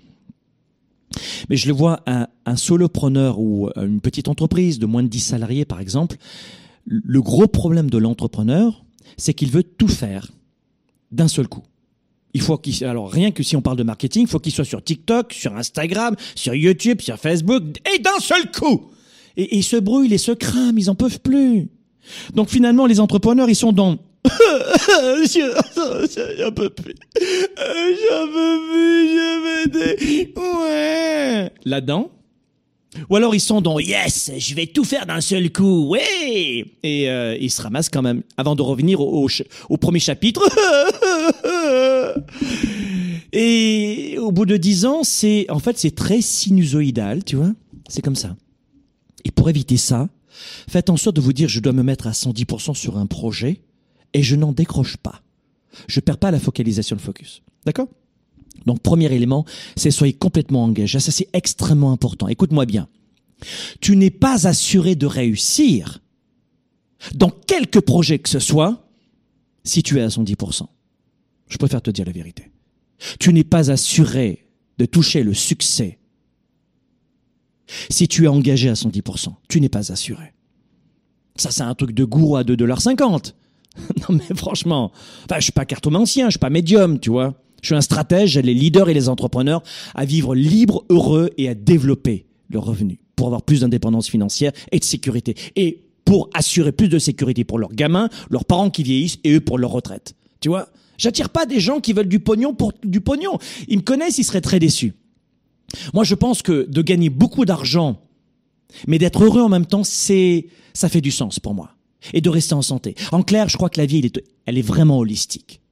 [1.48, 5.09] Mais je le vois, un, un solopreneur ou euh, une petite entreprise de moins de
[5.09, 6.16] 10 salariés, par exemple,
[6.87, 8.85] le gros problème de l'entrepreneur,
[9.16, 10.28] c'est qu'il veut tout faire
[11.10, 11.62] d'un seul coup.
[12.32, 14.64] Il faut qu'il, alors rien que si on parle de marketing, il faut qu'il soit
[14.64, 17.62] sur TikTok, sur Instagram, sur YouTube, sur Facebook,
[17.94, 18.90] et d'un seul coup.
[19.36, 21.68] Et, ils se brûlent et se crament, ils en peuvent plus.
[22.34, 23.98] Donc finalement, les entrepreneurs, ils sont dans
[26.38, 26.94] J'en peux plus.
[27.20, 30.28] J'en peux plus, je.
[30.64, 31.52] Ouais.
[31.64, 32.10] Là-dedans.
[33.09, 37.11] Ou alors ils sont dans Yes, je vais tout faire d'un seul coup, ouais Et
[37.11, 39.28] euh, ils se ramassent quand même avant de revenir au,
[39.76, 40.42] premier chapitre.
[43.33, 47.52] Et au bout de dix ans, c'est en fait c'est très sinusoïdal, tu vois
[47.88, 48.37] C'est comme ça.
[49.24, 50.09] Et pour éviter ça,
[50.68, 53.61] faites en sorte de vous dire je dois me mettre à 110% sur un projet
[54.12, 55.22] et je n'en décroche pas.
[55.88, 57.42] Je perds pas la focalisation, le focus.
[57.66, 57.88] D'accord?
[58.66, 59.44] Donc premier élément,
[59.77, 61.00] c'est soyez complètement engagé.
[61.00, 62.29] Ça c'est extrêmement important.
[62.29, 62.88] Écoute-moi bien.
[63.81, 66.00] Tu n'es pas assuré de réussir
[67.14, 68.88] dans quelque projet que ce soit
[69.64, 70.66] si tu es à son 10%.
[71.48, 72.50] Je préfère te dire la vérité.
[73.18, 74.46] Tu n'es pas assuré
[74.79, 75.98] de toucher le succès
[77.90, 79.35] si tu es engagé à 110%.
[79.48, 80.33] Tu n'es pas assuré.
[81.37, 83.33] Ça, c'est un truc de gourou à 2,50$.
[84.09, 84.92] non, mais franchement,
[85.24, 87.35] enfin, je suis pas cartomancien, je suis pas médium, tu vois.
[87.64, 89.62] Je suis un stratège, les leaders et les entrepreneurs
[89.94, 94.79] à vivre libre, heureux et à développer leurs revenus pour avoir plus d'indépendance financière et
[94.79, 95.35] de sécurité.
[95.57, 99.40] Et pour assurer plus de sécurité pour leurs gamins, leurs parents qui vieillissent et eux
[99.40, 100.14] pour leur retraite.
[100.40, 100.68] Tu vois?
[100.98, 103.38] J'attire pas des gens qui veulent du pognon pour du pognon.
[103.66, 104.92] Ils me connaissent, ils seraient très déçus.
[105.94, 107.98] Moi, je pense que de gagner beaucoup d'argent,
[108.87, 111.70] mais d'être heureux en même temps, c'est, ça fait du sens pour moi.
[112.12, 112.94] Et de rester en santé.
[113.11, 115.62] En clair, je crois que la vie, elle est, elle est vraiment holistique.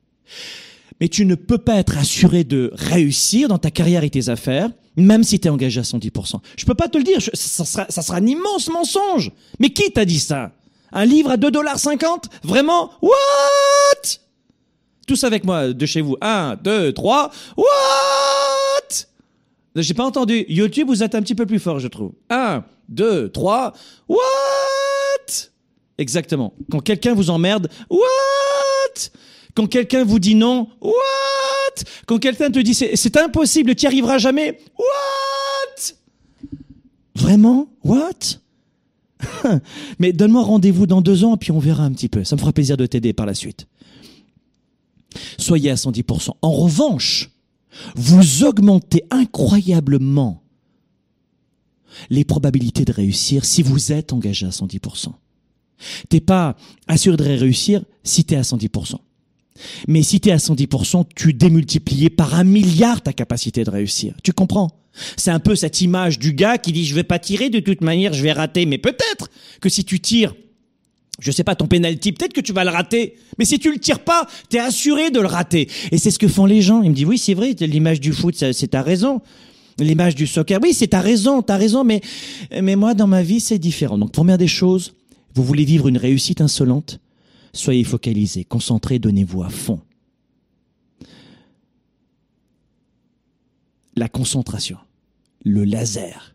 [1.03, 4.71] Mais tu ne peux pas être assuré de réussir dans ta carrière et tes affaires,
[4.95, 6.37] même si tu es engagé à 110%.
[6.57, 9.33] Je peux pas te le dire, ça, sera, ça sera un immense mensonge.
[9.59, 10.53] Mais qui t'a dit ça?
[10.93, 12.93] Un livre à 2,50$ Vraiment?
[13.03, 13.11] What?
[15.09, 16.17] Tous avec moi, de chez vous.
[16.21, 17.33] 1, 2, 3.
[17.57, 17.67] What?
[19.75, 20.45] J'ai pas entendu.
[20.49, 22.13] YouTube, vous êtes un petit peu plus fort, je trouve.
[22.31, 23.73] 1, 2, 3.
[24.09, 24.21] What?
[25.99, 26.55] Exactement.
[26.71, 29.11] Quand quelqu'un vous emmerde, what?
[29.55, 30.93] Quand quelqu'un vous dit non, what?
[32.07, 35.95] Quand quelqu'un te dit c'est impossible, tu n'y arriveras jamais, what?
[37.15, 37.69] Vraiment?
[37.85, 38.41] What?
[39.99, 42.25] Mais donne-moi rendez-vous dans deux ans, puis on verra un petit peu.
[42.25, 43.67] Ça me fera plaisir de t'aider par la suite.
[45.39, 46.31] Soyez à 110%.
[46.41, 47.31] En revanche,
[47.95, 50.43] vous augmentez incroyablement
[52.11, 55.09] les probabilités de réussir si vous êtes engagé à 110%.
[56.09, 58.97] T'es pas assuré de réussir si t'es à 110%.
[59.89, 64.15] Mais si t'es à 110%, tu démultiplies par un milliard ta capacité de réussir.
[64.23, 64.71] Tu comprends?
[65.17, 67.81] C'est un peu cette image du gars qui dit je vais pas tirer de toute
[67.81, 68.67] manière, je vais rater.
[68.67, 70.35] Mais peut-être que si tu tires,
[71.19, 73.15] je sais pas, ton penalty, peut-être que tu vas le rater.
[73.39, 75.69] Mais si tu le tires pas, t'es assuré de le rater.
[75.91, 76.83] Et c'est ce que font les gens.
[76.83, 79.21] Ils me disent oui, c'est vrai, l'image du foot, c'est ta raison.
[79.79, 82.03] L'image du soccer, oui, c'est ta raison, t'as raison, mais,
[82.61, 83.97] mais moi, dans ma vie, c'est différent.
[83.97, 84.93] Donc, première des choses,
[85.35, 87.01] vous voulez vivre une réussite insolente
[87.55, 89.81] Soyez focalisé, concentré, donnez-vous à fond.
[93.95, 94.79] La concentration,
[95.45, 96.35] le laser.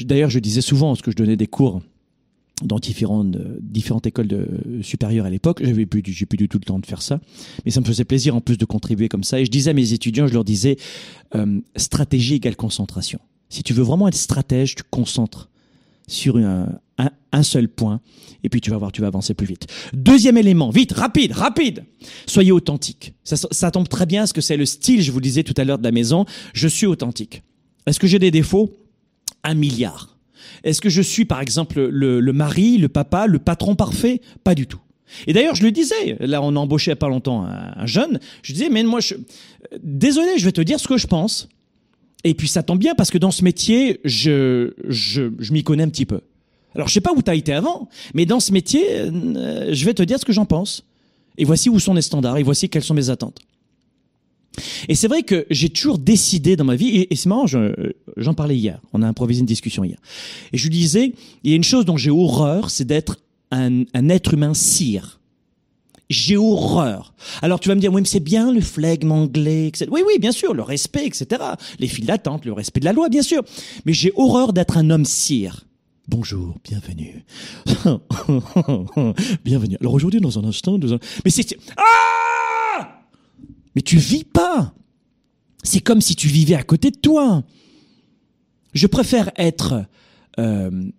[0.00, 1.82] D'ailleurs, je disais souvent, parce que je donnais des cours
[2.64, 5.60] dans différentes, différentes écoles supérieures à l'époque.
[5.62, 7.20] J'avais plus, plus du tout le temps de faire ça,
[7.64, 9.38] mais ça me faisait plaisir en plus de contribuer comme ça.
[9.38, 10.76] Et je disais à mes étudiants, je leur disais,
[11.34, 13.20] euh, stratégie égale concentration.
[13.50, 15.50] Si tu veux vraiment être stratège, tu concentres
[16.06, 16.68] sur un,
[17.32, 18.00] un, seul point,
[18.42, 19.66] et puis tu vas voir, tu vas avancer plus vite.
[19.92, 21.84] Deuxième élément, vite, rapide, rapide.
[22.26, 23.14] Soyez authentique.
[23.24, 25.64] Ça, tombe très bien, ce que c'est le style, je vous le disais tout à
[25.64, 26.24] l'heure de la maison.
[26.54, 27.42] Je suis authentique.
[27.86, 28.72] Est-ce que j'ai des défauts?
[29.44, 30.18] Un milliard.
[30.64, 34.20] Est-ce que je suis, par exemple, le, mari, le papa, le patron parfait?
[34.42, 34.80] Pas du tout.
[35.26, 38.20] Et d'ailleurs, je le disais, là, on a embauché il pas longtemps un, un jeune,
[38.42, 39.14] je disais, mais moi, je,
[39.82, 41.48] désolé, je vais te dire ce que je pense.
[42.24, 45.84] Et puis ça tombe bien parce que dans ce métier, je, je, je m'y connais
[45.84, 46.20] un petit peu.
[46.74, 49.84] Alors je sais pas où tu as été avant, mais dans ce métier, euh, je
[49.84, 50.84] vais te dire ce que j'en pense.
[51.36, 53.38] Et voici où sont les standards, et voici quelles sont mes attentes.
[54.88, 58.56] Et c'est vrai que j'ai toujours décidé dans ma vie, et, c'est marrant, j'en parlais
[58.56, 59.98] hier, on a improvisé une discussion hier,
[60.52, 61.12] et je lui disais,
[61.44, 63.18] il y a une chose dont j'ai horreur, c'est d'être
[63.52, 65.20] un, un être humain cire.
[66.10, 67.12] J'ai horreur.
[67.42, 69.90] Alors tu vas me dire, oui, mais c'est bien le flegme anglais, etc.
[69.92, 71.42] Oui, oui, bien sûr, le respect, etc.
[71.78, 73.42] Les files d'attente, le respect de la loi, bien sûr.
[73.84, 75.67] Mais j'ai horreur d'être un homme cire.
[76.08, 77.22] Bonjour, bienvenue.
[79.44, 79.76] bienvenue.
[79.78, 80.98] Alors aujourd'hui, dans un instant, dans un...
[81.22, 81.54] mais c'est...
[81.76, 83.02] Ah
[83.74, 84.74] Mais tu vis pas.
[85.62, 87.44] C'est comme si tu vivais à côté de toi.
[88.72, 89.84] Je préfère être
[90.38, 90.90] euh,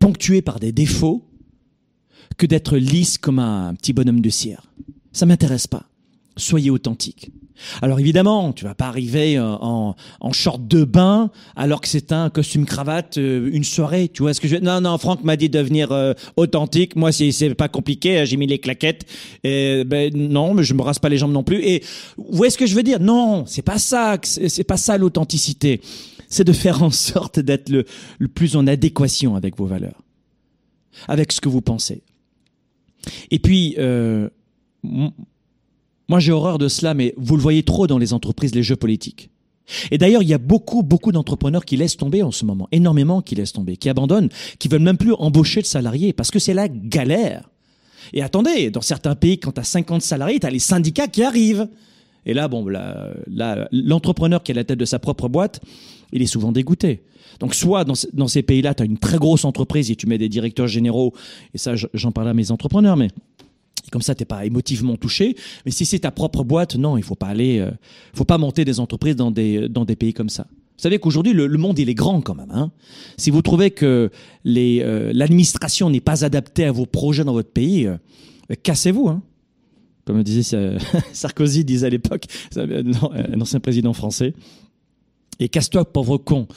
[0.00, 1.30] ponctué par des défauts
[2.36, 4.72] que d'être lisse comme un petit bonhomme de cire.
[5.12, 5.88] Ça m'intéresse pas.
[6.36, 7.30] Soyez authentique.
[7.82, 12.12] Alors évidemment, tu vas pas arriver euh, en, en short de bain alors que c'est
[12.12, 14.08] un costume cravate euh, une soirée.
[14.08, 14.98] Tu vois ce que je Non, non.
[14.98, 16.96] Franck m'a dit de venir euh, authentique.
[16.96, 18.18] Moi, c'est c'est pas compliqué.
[18.18, 19.06] Hein, j'ai mis les claquettes.
[19.44, 21.62] Et, ben non, mais je me rase pas les jambes non plus.
[21.62, 21.82] Et
[22.16, 23.00] où est-ce que je veux dire?
[23.00, 24.18] Non, c'est pas ça.
[24.22, 25.80] C'est pas ça l'authenticité.
[26.28, 27.84] C'est de faire en sorte d'être le,
[28.18, 30.02] le plus en adéquation avec vos valeurs,
[31.06, 32.02] avec ce que vous pensez.
[33.30, 34.28] Et puis, euh,
[36.08, 38.76] moi j'ai horreur de cela, mais vous le voyez trop dans les entreprises, les jeux
[38.76, 39.30] politiques.
[39.90, 43.22] Et d'ailleurs, il y a beaucoup, beaucoup d'entrepreneurs qui laissent tomber en ce moment, énormément
[43.22, 46.54] qui laissent tomber, qui abandonnent, qui veulent même plus embaucher de salariés parce que c'est
[46.54, 47.48] la galère.
[48.12, 51.22] Et attendez, dans certains pays, quand tu as 50 salariés, tu as les syndicats qui
[51.22, 51.68] arrivent.
[52.26, 52.66] Et là, bon,
[53.72, 55.60] l'entrepreneur qui est à la tête de sa propre boîte,
[56.12, 57.02] il est souvent dégoûté.
[57.40, 60.18] Donc, soit dans, dans ces pays-là, tu as une très grosse entreprise et tu mets
[60.18, 61.14] des directeurs généraux,
[61.52, 63.08] et ça, j'en parle à mes entrepreneurs, mais
[63.90, 65.36] comme ça, t'es pas émotivement touché.
[65.64, 67.70] Mais si c'est ta propre boîte, non, il faut pas aller, euh,
[68.14, 70.46] faut pas monter des entreprises dans des dans des pays comme ça.
[70.76, 72.50] Vous savez qu'aujourd'hui, le, monde, il est grand quand même.
[72.50, 72.72] Hein
[73.16, 74.10] si vous trouvez que
[74.46, 77.96] euh, l'administration n'est pas adaptée à vos projets dans votre pays, euh,
[78.60, 79.08] cassez-vous.
[79.08, 79.22] Hein
[80.04, 80.76] Comme disait
[81.12, 84.34] Sarkozy disait à l'époque, un ancien président français.
[85.38, 86.48] Et casse-toi, pauvre con.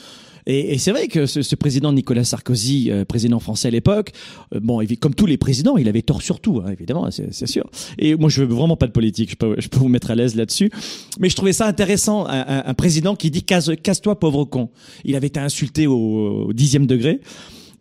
[0.48, 4.12] Et, et c'est vrai que ce, ce, président Nicolas Sarkozy, euh, président français à l'époque,
[4.56, 7.70] euh, bon, comme tous les présidents, il avait tort sur tout, hein, évidemment, c'est sûr.
[8.00, 10.16] Et moi, je veux vraiment pas de politique, je peux, je peux vous mettre à
[10.16, 10.72] l'aise là-dessus.
[11.20, 14.70] Mais je trouvais ça intéressant, un, un, un président qui dit casse-toi, pauvre con.
[15.04, 17.20] Il avait été insulté au, au dixième degré.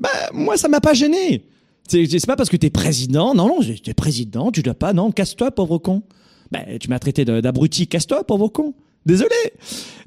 [0.00, 1.44] Ben, moi, ça m'a pas gêné.
[1.88, 5.52] C'est pas parce que t'es président, non, non, t'es président, tu dois pas, non, casse-toi,
[5.52, 6.02] pauvre con.
[6.50, 8.74] Ben, tu m'as traité d'abruti, casse-toi, pauvre con.
[9.06, 9.36] Désolé.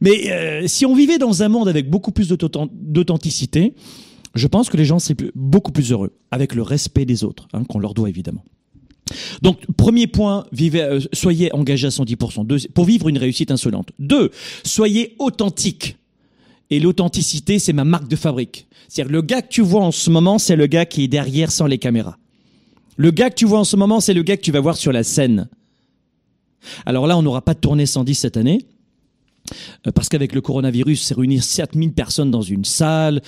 [0.02, 3.74] Mais euh, si on vivait dans un monde avec beaucoup plus d'authenticité,
[4.36, 7.64] je pense que les gens seraient beaucoup plus heureux, avec le respect des autres, hein,
[7.64, 8.44] qu'on leur doit évidemment.
[9.42, 12.46] Donc, premier point, euh, soyez engagé à 110%.
[12.46, 13.90] Deux, pour vivre une réussite insolente.
[13.98, 14.30] Deux,
[14.64, 15.98] soyez authentique.
[16.70, 18.68] Et l'authenticité, c'est ma marque de fabrique.
[18.88, 21.52] C'est-à-dire, le gars que tu vois en ce moment, c'est le gars qui est derrière
[21.52, 22.18] sans les caméras.
[22.98, 24.76] Le gars que tu vois en ce moment, c'est le gars que tu vas voir
[24.76, 25.50] sur la scène.
[26.86, 28.66] Alors là, on n'aura pas de tournée 110 cette année.
[29.88, 33.22] Euh, parce qu'avec le coronavirus, c'est réunir 7000 personnes dans une salle.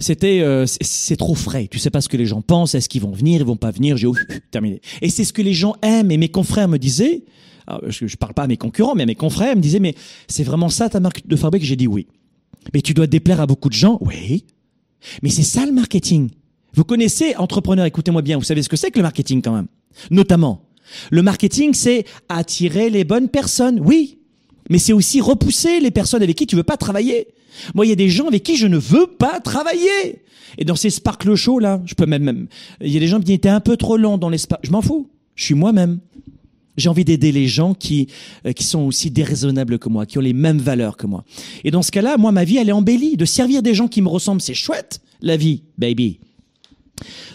[0.00, 1.68] C'était, euh, c'est trop frais.
[1.70, 2.74] Tu sais pas ce que les gens pensent.
[2.74, 3.96] Est-ce qu'ils vont venir, ils vont pas venir.
[3.96, 4.08] J'ai
[4.50, 4.80] terminé.
[5.02, 6.10] Et c'est ce que les gens aiment.
[6.10, 7.24] Et mes confrères me disaient,
[7.86, 9.94] je, je parle pas à mes concurrents, mais à mes confrères me disaient, mais
[10.26, 11.64] c'est vraiment ça ta marque de fabrique?
[11.64, 12.06] J'ai dit oui.
[12.72, 13.98] Mais tu dois déplaire à beaucoup de gens?
[14.00, 14.44] Oui.
[15.22, 16.30] Mais c'est ça le marketing.
[16.74, 19.68] Vous connaissez, entrepreneur, écoutez-moi bien, vous savez ce que c'est que le marketing quand même.
[20.10, 20.62] Notamment,
[21.10, 23.80] le marketing, c'est attirer les bonnes personnes.
[23.80, 24.17] Oui,
[24.68, 27.28] mais c'est aussi repousser les personnes avec qui tu veux pas travailler.
[27.74, 30.22] Moi, il y a des gens avec qui je ne veux pas travailler.
[30.58, 32.46] Et dans ces sparkle shows là, je peux même, même
[32.80, 34.38] il y a des gens qui étaient un peu trop longs dans les.
[34.62, 35.08] Je m'en fous.
[35.34, 36.00] Je suis moi-même.
[36.76, 38.08] J'ai envie d'aider les gens qui
[38.46, 41.24] euh, qui sont aussi déraisonnables que moi, qui ont les mêmes valeurs que moi.
[41.64, 43.16] Et dans ce cas-là, moi, ma vie, elle est embellie.
[43.16, 46.20] De servir des gens qui me ressemblent, c'est chouette, la vie, baby.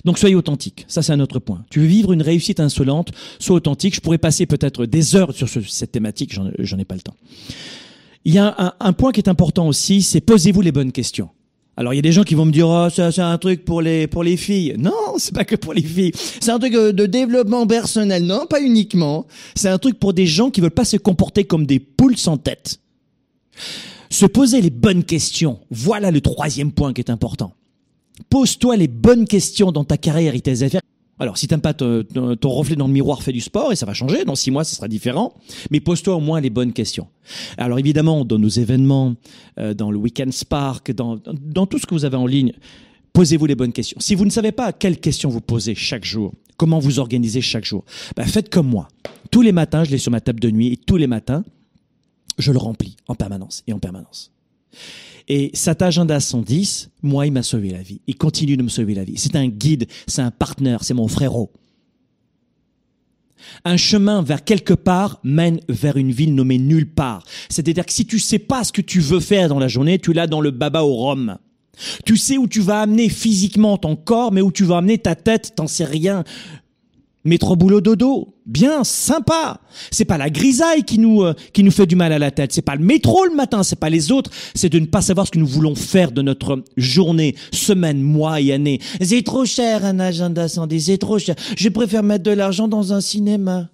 [0.05, 1.63] Donc soyez authentique, ça c'est un autre point.
[1.69, 3.95] Tu veux vivre une réussite insolente, sois authentique.
[3.95, 7.15] Je pourrais passer peut-être des heures sur ce, cette thématique, j'en ai pas le temps.
[8.25, 11.29] Il y a un, point qui est important aussi, c'est posez-vous les bonnes questions.
[11.75, 13.81] Alors il y a des gens qui vont me dire oh c'est un truc pour
[13.81, 14.75] les pour les filles.
[14.77, 16.11] Non, c'est pas que pour les filles.
[16.39, 18.25] C'est un truc de développement personnel.
[18.25, 19.25] Non, pas uniquement.
[19.55, 22.37] C'est un truc pour des gens qui veulent pas se comporter comme des poules sans
[22.37, 22.79] tête.
[24.09, 25.59] Se poser les bonnes questions.
[25.71, 27.53] Voilà le troisième point qui est important.
[28.30, 30.82] Pose-toi les bonnes questions dans ta carrière et tes affaires.
[31.19, 32.04] Alors, si t'aimes pas ton,
[32.43, 34.26] reflet dans le miroir, fais du sport et ça va changer.
[34.26, 35.34] Dans six mois, ça sera différent.
[35.69, 37.08] Mais pose-toi au moins les bonnes questions.
[37.58, 39.15] Alors, évidemment, dans nos événements,
[39.60, 42.54] euh, dans le Weekend Spark, dans, tout ce que vous avez en ligne,
[43.13, 43.97] posez-vous les bonnes questions.
[43.99, 47.65] Si vous ne savez pas quelles questions vous posez chaque jour, comment vous organisez chaque
[47.65, 47.86] jour,
[48.17, 48.88] ben faites comme moi.
[49.30, 51.43] Tous les matins, je l'ai sur ma table de nuit et tous les matins,
[52.39, 54.32] je le remplis en permanence et en permanence.
[55.27, 58.01] Et cet agenda 110, moi, il m'a sauvé la vie.
[58.07, 59.17] Il continue de me sauver la vie.
[59.17, 61.51] C'est un guide, c'est un partenaire, c'est mon frérot.
[63.65, 67.23] Un chemin vers quelque part mène vers une ville nommée nulle part.
[67.49, 70.13] C'est-à-dire que si tu sais pas ce que tu veux faire dans la journée, tu
[70.13, 71.38] l'as dans le baba au rhum.
[72.05, 75.15] Tu sais où tu vas amener physiquement ton corps, mais où tu vas amener ta
[75.15, 76.23] tête, t'en sais rien.
[77.25, 79.62] Métro boulot dodo, bien, sympa.
[79.91, 82.51] C'est pas la grisaille qui nous euh, qui nous fait du mal à la tête.
[82.51, 84.29] C'est pas le métro le matin, c'est pas les autres.
[84.55, 88.41] C'est de ne pas savoir ce que nous voulons faire de notre journée, semaine, mois
[88.41, 88.81] et année.
[88.99, 91.36] C'est trop cher un agenda sans c'est trop cher.
[91.55, 93.69] Je préfère mettre de l'argent dans un cinéma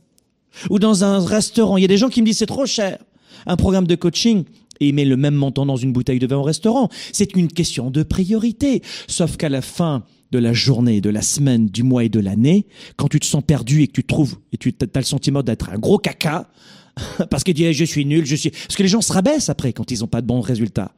[0.70, 1.78] ou dans un restaurant.
[1.78, 3.00] Il y a des gens qui me disent c'est trop cher.
[3.48, 4.44] Un programme de coaching
[4.80, 6.90] et met le même montant dans une bouteille de vin au restaurant.
[7.14, 8.84] C'est une question de priorité.
[9.08, 12.68] Sauf qu'à la fin de la journée, de la semaine, du mois et de l'année,
[12.98, 15.70] quand tu te sens perdu et que tu trouves, et tu as le sentiment d'être
[15.70, 16.50] un gros caca,
[17.30, 19.50] parce que tu dis, je suis nul, je suis, parce que les gens se rabaissent
[19.50, 20.92] après quand ils n'ont pas de bons résultats.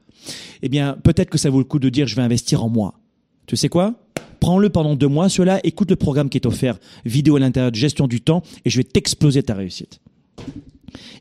[0.62, 3.00] Eh bien, peut-être que ça vaut le coup de dire, je vais investir en moi.
[3.48, 3.96] Tu sais quoi?
[4.40, 7.76] Prends-le pendant deux mois, cela, écoute le programme qui est offert, vidéo à l'intérieur de
[7.76, 10.00] gestion du temps, et je vais t'exploser ta réussite.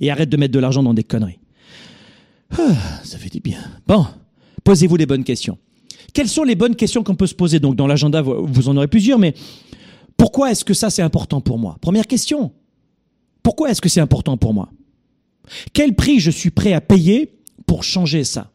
[0.00, 1.38] Et arrête de mettre de l'argent dans des conneries.
[2.58, 3.60] Ah, ça fait du bien.
[3.86, 4.06] Bon,
[4.64, 5.58] posez-vous les bonnes questions.
[6.12, 8.88] Quelles sont les bonnes questions qu'on peut se poser Donc dans l'agenda, vous en aurez
[8.88, 9.34] plusieurs, mais
[10.16, 11.78] pourquoi est-ce que ça c'est important pour moi?
[11.80, 12.52] Première question.
[13.42, 14.68] Pourquoi est-ce que c'est important pour moi?
[15.72, 17.32] Quel prix je suis prêt à payer
[17.66, 18.50] pour changer ça?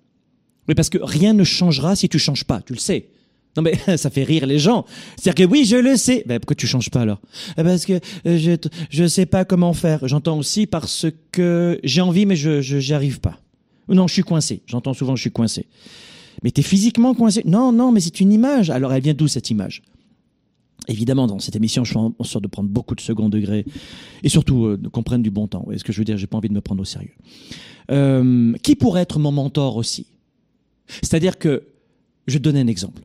[0.68, 3.10] Oui, parce que rien ne changera si tu changes pas, tu le sais.
[3.58, 4.86] Non mais ça fait rire les gens.
[5.18, 6.24] C'est-à-dire que oui, je le sais.
[6.26, 7.20] Ben, pourquoi tu changes pas alors?
[7.58, 7.94] Eh, Parce que
[8.28, 8.56] euh, je
[8.90, 10.08] je sais pas comment faire.
[10.08, 13.40] J'entends aussi parce que j'ai envie mais je j'y arrive pas.
[13.88, 14.62] Non, je suis coincé.
[14.66, 15.68] J'entends souvent je suis coincé.
[16.44, 18.70] Mais t'es physiquement coincé Non, non, mais c'est une image.
[18.70, 19.82] Alors elle vient d'où cette image?
[20.88, 23.66] Évidemment, dans cette émission, je fais en sorte de prendre beaucoup de second degré
[24.24, 25.60] et surtout euh, du bon temps.
[25.60, 27.14] Vous voyez ce que je veux dire J'ai pas envie de me prendre au sérieux?
[27.92, 30.08] Euh, qui pourrait être mon mentor aussi?
[30.88, 31.64] C'est-à-dire que,
[32.28, 33.04] je vais te donner un exemple.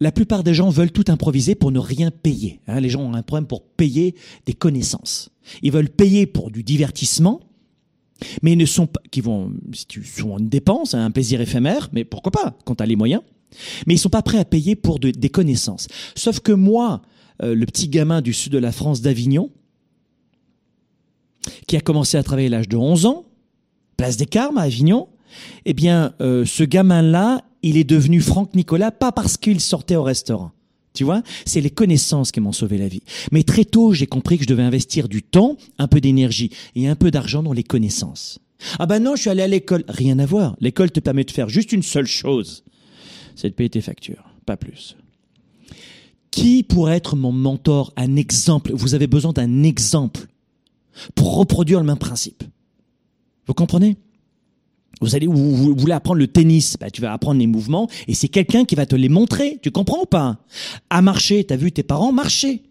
[0.00, 2.60] La plupart des gens veulent tout improviser pour ne rien payer.
[2.66, 2.80] hein.
[2.80, 4.14] les gens ont un problème pour payer
[4.46, 5.30] des connaissances.
[5.62, 7.40] Ils veulent payer pour du divertissement,
[8.42, 11.88] mais ils ne sont pas, qui vont, si tu sont une dépense, un plaisir éphémère,
[11.92, 13.22] mais pourquoi pas, quand tu as les moyens.
[13.86, 15.86] Mais ils sont pas prêts à payer pour de- des connaissances.
[16.14, 17.02] Sauf que moi,
[17.42, 19.50] euh, le petit gamin du sud de la France d'Avignon,
[21.66, 23.24] qui a commencé à travailler à l'âge de 11 ans,
[23.96, 25.08] place des Carmes à Avignon,
[25.64, 30.02] eh bien, euh, ce gamin-là, il est devenu Franck Nicolas, pas parce qu'il sortait au
[30.02, 30.52] restaurant.
[30.94, 33.02] Tu vois, c'est les connaissances qui m'ont sauvé la vie.
[33.30, 36.86] Mais très tôt, j'ai compris que je devais investir du temps, un peu d'énergie et
[36.88, 38.38] un peu d'argent dans les connaissances.
[38.78, 39.84] Ah ben non, je suis allé à l'école.
[39.88, 40.56] Rien à voir.
[40.60, 42.62] L'école te permet de faire juste une seule chose.
[43.34, 44.24] C'est de payer tes factures.
[44.44, 44.96] Pas plus.
[46.30, 48.72] Qui pourrait être mon mentor, un exemple?
[48.74, 50.26] Vous avez besoin d'un exemple
[51.14, 52.44] pour reproduire le même principe.
[53.46, 53.96] Vous comprenez?
[55.02, 58.64] Vous allez, voulez apprendre le tennis, bah, tu vas apprendre les mouvements et c'est quelqu'un
[58.64, 59.58] qui va te les montrer.
[59.60, 60.38] Tu comprends ou pas?
[60.90, 62.62] À marcher, t'as vu tes parents marcher.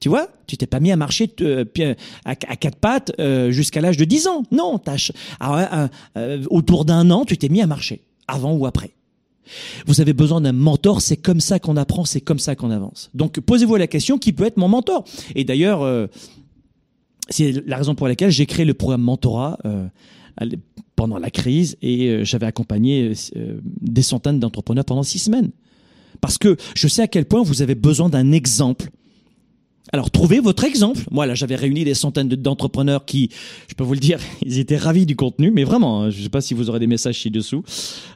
[0.00, 0.28] Tu vois?
[0.46, 1.64] Tu t'es pas mis à marcher euh,
[2.24, 4.42] à, quatre pattes euh, jusqu'à l'âge de 10 ans.
[4.50, 4.80] Non,
[6.16, 8.90] euh, autour d'un an, tu t'es mis à marcher, avant ou après.
[9.86, 13.10] Vous avez besoin d'un mentor, c'est comme ça qu'on apprend, c'est comme ça qu'on avance.
[13.14, 15.04] Donc posez-vous la question, qui peut être mon mentor?
[15.34, 16.08] Et d'ailleurs,
[17.28, 19.58] c'est la raison pour laquelle j'ai créé le programme Mentorat
[20.96, 25.50] pendant la crise et euh, j'avais accompagné euh, des centaines d'entrepreneurs pendant six semaines.
[26.20, 28.90] Parce que je sais à quel point vous avez besoin d'un exemple.
[29.92, 31.00] Alors trouvez votre exemple.
[31.10, 33.30] Moi là, j'avais réuni des centaines de- d'entrepreneurs qui,
[33.68, 36.22] je peux vous le dire, ils étaient ravis du contenu, mais vraiment, hein, je ne
[36.24, 37.64] sais pas si vous aurez des messages ci-dessous,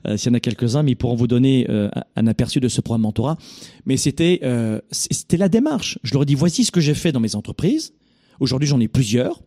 [0.06, 2.68] euh, s'il y en a quelques-uns, mais ils pourront vous donner euh, un- aperçu de
[2.68, 3.38] ce programme mentorat.
[3.86, 5.98] Mais c'était euh, c'était la démarche.
[6.04, 7.92] Je leur ai dit voici ce que j'ai fait dans mes entreprises.
[8.38, 9.40] Aujourd'hui, j'en ai plusieurs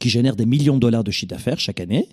[0.00, 2.08] qui génèrent des millions de dollars de chiffre d'affaires chaque année.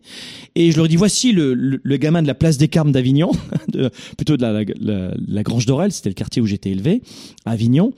[0.55, 3.31] Et je leur dis voici le, le, le gamin de la place des Carmes d'Avignon,
[3.69, 7.01] de- plutôt de la, la, la- la Grange d'Orel, c'était le quartier où j'étais élevé,
[7.45, 7.93] à Avignon,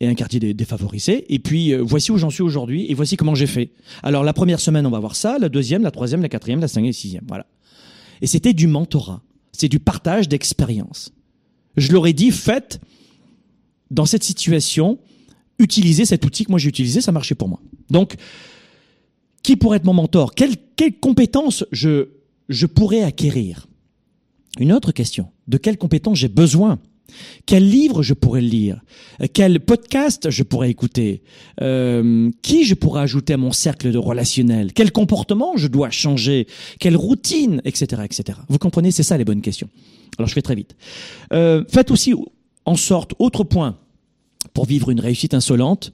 [0.00, 1.24] et un quartier dé- défavorisé.
[1.32, 3.70] Et puis euh, voici où j'en suis aujourd'hui, et voici comment j'ai fait.
[4.02, 6.66] Alors la première semaine, on va voir ça, la deuxième, la troisième, la quatrième, la
[6.68, 7.46] cinquième, la sixième, voilà.
[8.22, 9.22] Et c'était du mentorat,
[9.52, 11.12] c'est du partage d'expérience.
[11.76, 12.80] Je leur ai dit faites
[13.90, 14.98] dans cette situation,
[15.58, 17.60] utilisez cet outil que moi j'ai utilisé, ça marchait pour moi.
[17.90, 18.14] Donc
[19.44, 20.34] qui pourrait être mon mentor?
[20.34, 22.08] Quelles quelles compétences je,
[22.48, 23.66] je pourrais acquérir?
[24.58, 25.28] Une autre question.
[25.48, 26.78] De quelles compétences j'ai besoin?
[27.46, 28.80] Quel livre je pourrais lire?
[29.32, 31.22] Quel podcast je pourrais écouter?
[31.60, 36.46] Euh, Qui je pourrais ajouter à mon cercle de relationnel Quel comportement je dois changer?
[36.80, 37.60] Quelle routine?
[37.64, 38.02] Etc.
[38.04, 38.38] etc.
[38.48, 39.68] Vous comprenez C'est ça les bonnes questions.
[40.18, 40.76] Alors je fais très vite.
[41.32, 42.14] Euh, faites aussi
[42.64, 43.78] en sorte, autre point,
[44.54, 45.92] pour vivre une réussite insolente,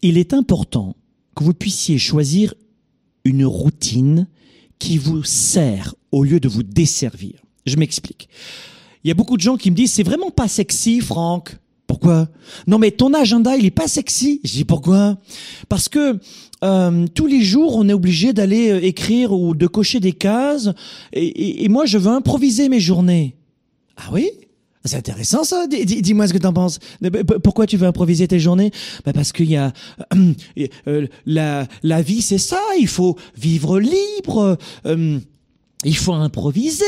[0.00, 0.96] il est important
[1.34, 2.54] que vous puissiez choisir
[3.24, 4.28] une routine
[4.78, 7.42] qui vous sert au lieu de vous desservir.
[7.66, 8.28] Je m'explique.
[9.02, 11.56] Il y a beaucoup de gens qui me disent c'est vraiment pas sexy, Franck.
[11.86, 12.28] Pourquoi?
[12.66, 14.40] Non mais ton agenda il est pas sexy.
[14.42, 15.18] Je dis pourquoi?
[15.68, 16.18] Parce que
[16.62, 20.70] euh, tous les jours on est obligé d'aller euh, écrire ou de cocher des cases
[21.12, 23.36] et, moi je veux improviser mes journées.
[23.96, 24.30] Ah oui?
[24.84, 25.66] C'est intéressant ça.
[25.66, 26.78] Dis- dis- Dis-moi ce que t'en penses.
[27.42, 28.70] Pourquoi tu veux improviser tes journées?
[29.04, 29.72] Bah Parce qu'il y a
[30.88, 32.60] euh, la la vie, c'est ça.
[32.78, 34.58] Il faut vivre libre.
[34.86, 35.18] euh,
[35.84, 36.84] il faut improviser.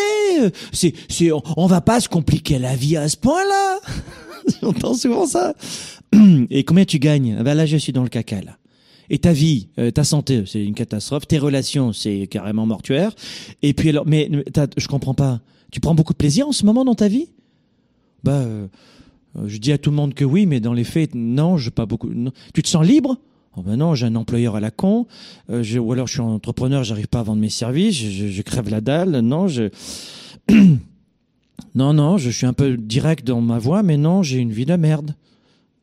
[0.73, 3.81] C'est c'est on, on va pas se compliquer la vie à ce point-là.
[4.63, 5.55] J'entends souvent ça.
[6.51, 7.43] Et combien tu gagnes?
[7.43, 8.57] Ben là, je suis dans le caca là.
[9.09, 11.29] Et ta vie, euh, ta santé, c'est une catastrophe.
[11.29, 13.13] Tes relations, c'est carrément mortuaire.
[13.63, 14.29] Et puis alors, mais
[14.77, 15.41] je comprends pas.
[15.71, 17.29] Tu prends beaucoup de plaisir en ce moment dans ta vie?
[18.25, 18.67] Bah, euh,
[19.39, 21.71] euh, je dis à tout le monde que oui, mais dans les faits, non, je
[21.71, 22.11] pas beaucoup.
[22.55, 23.19] Tu te sens libre?
[23.59, 25.07] Oh ben non, j'ai un employeur à la con,
[25.51, 28.43] euh, je- ou alors je suis entrepreneur, j'arrive pas à vendre mes services, je- je
[28.43, 29.21] crève la dalle.
[29.21, 29.71] Non, je
[31.75, 34.67] non, non, je suis un peu direct dans ma voix, mais non, j'ai une vie
[34.67, 35.15] de merde.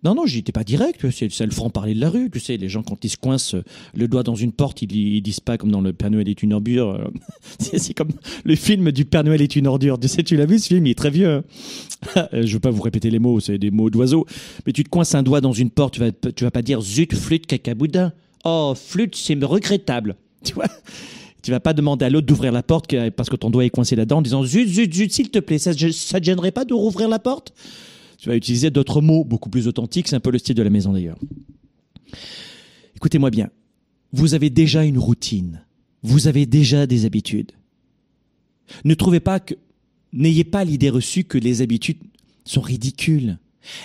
[0.03, 2.83] Non, non, j'étais pas direct, c'est le franc-parler de la rue, tu sais, les gens
[2.83, 3.55] quand ils se coincent
[3.95, 6.43] le doigt dans une porte, ils, ils disent pas comme dans le Père Noël est
[6.43, 7.07] une ordure, euh,
[7.59, 8.11] c'est comme
[8.43, 10.85] le film du Père Noël est une ordure, tu sais, tu l'as vu ce film,
[10.85, 11.43] il est très vieux.
[12.15, 12.27] hein.
[12.33, 14.25] je veux pas vous répéter les mots, c'est des mots d'oiseau,
[14.65, 16.81] mais tu te coinces un doigt dans une porte, tu vas, tu vas pas dire
[16.81, 18.11] zut, flûte, cacaboudin.
[18.43, 20.67] Oh, flûte, c'est regrettable, tu vois
[21.41, 23.95] Tu vas pas demander à l'autre d'ouvrir la porte parce que ton doigt est coincé
[23.95, 26.73] là-dedans en disant zut, zut, zut, s'il te plaît, ça, ça te gênerait pas de
[26.73, 27.53] rouvrir la porte?
[28.23, 30.07] Tu vas utiliser d'autres mots beaucoup plus authentiques.
[30.07, 31.19] C'est un peu le style de la maison d'ailleurs.
[32.95, 33.49] Écoutez-moi bien.
[34.13, 35.65] Vous avez déjà une routine.
[36.03, 37.51] Vous avez déjà des habitudes.
[38.85, 39.55] Ne trouvez pas que,
[40.13, 41.97] n'ayez pas l'idée reçue que les habitudes
[42.45, 43.39] sont ridicules.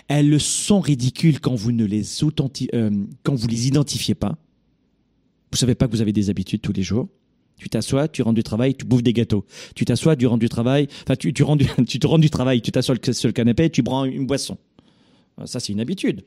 [0.06, 2.92] Elles le sont ridicules quand vous ne les authenti- euh,
[3.24, 4.38] quand vous les identifiez pas.
[5.50, 7.08] Vous savez pas que vous avez des habitudes tous les jours.
[7.58, 9.44] Tu t'assois, tu rentres du travail, tu bouffes des gâteaux.
[9.74, 12.30] Tu t'assois, tu rentres du travail, enfin tu, tu, rentres du- tu te rends du
[12.30, 14.56] travail, tu t'assois sur le canapé, tu prends une boisson.
[15.44, 16.24] Ça c'est une habitude.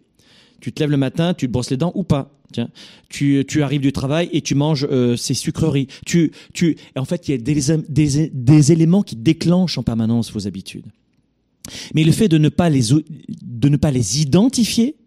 [0.59, 2.37] Tu te lèves le matin, tu te brosses les dents ou pas.
[2.53, 2.69] Tiens,
[3.09, 5.87] tu, tu arrives du travail et tu manges euh, ces sucreries.
[6.05, 10.31] Tu, tu, en fait, il y a des, des, des éléments qui déclenchent en permanence
[10.31, 10.85] vos habitudes.
[11.95, 12.81] Mais le fait de ne pas les,
[13.41, 14.97] de ne pas les identifier,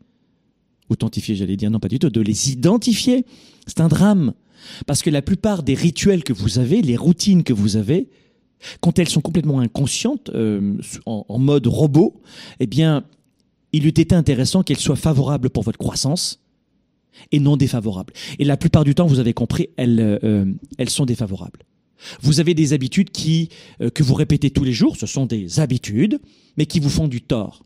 [0.89, 3.25] authentifier, j'allais dire, non pas du tout, de les identifier,
[3.67, 4.33] c'est un drame.
[4.87, 8.09] Parce que la plupart des rituels que vous avez, les routines que vous avez,
[8.81, 12.21] quand elles sont complètement inconscientes, euh, en, mode robot,
[12.61, 13.05] eh bien,
[13.73, 16.41] il eût été intéressant qu'elles soient favorables pour votre croissance
[17.33, 18.13] et non défavorables.
[18.39, 20.45] Et la plupart du temps, vous avez compris, elles, euh,
[20.89, 21.61] sont défavorables.
[22.21, 23.49] Vous avez des habitudes qui,
[23.81, 26.21] euh, que vous répétez tous les jours, ce sont des habitudes,
[26.57, 27.63] mais qui vous font du tort.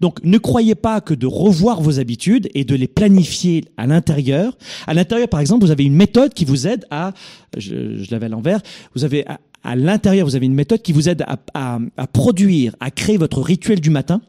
[0.00, 4.56] Donc ne croyez pas que de revoir vos habitudes et de les planifier à l'intérieur.
[4.86, 7.12] À l'intérieur, par exemple, vous avez une méthode qui vous aide à,
[7.56, 8.60] je, je l'avais à l'envers,
[8.94, 13.18] vous avez à, l'intérieur, vous avez une méthode qui vous aide à produire, à créer
[13.18, 14.22] votre rituel du matin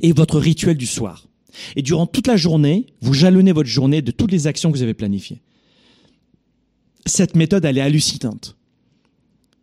[0.00, 1.26] et votre rituel du soir.
[1.76, 4.82] Et durant toute la journée, vous jalonnez votre journée de toutes les actions que vous
[4.82, 5.40] avez planifiées.
[7.06, 8.56] Cette méthode, elle est hallucinante.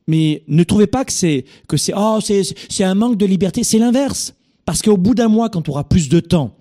[0.08, 3.64] Mais ne trouvez pas que c'est que c'est oh c'est c'est un manque de liberté,
[3.64, 4.34] c'est l'inverse.
[4.68, 6.58] Parce qu'au bout d'un mois, quand tu auras plus de temps,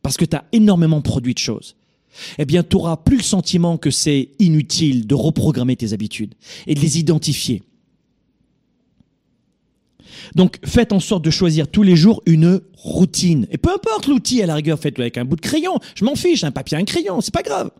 [0.00, 1.74] parce que tu as énormément produit de choses,
[2.38, 6.36] eh bien, tu n'auras plus le sentiment que c'est inutile de reprogrammer tes habitudes
[6.68, 7.64] et de les identifier.
[10.36, 13.48] Donc, faites en sorte de choisir tous les jours une routine.
[13.50, 15.80] Et peu importe l'outil, à la rigueur, faites-le avec un bout de crayon.
[15.96, 17.72] Je m'en fiche, un papier, un crayon, c'est pas grave.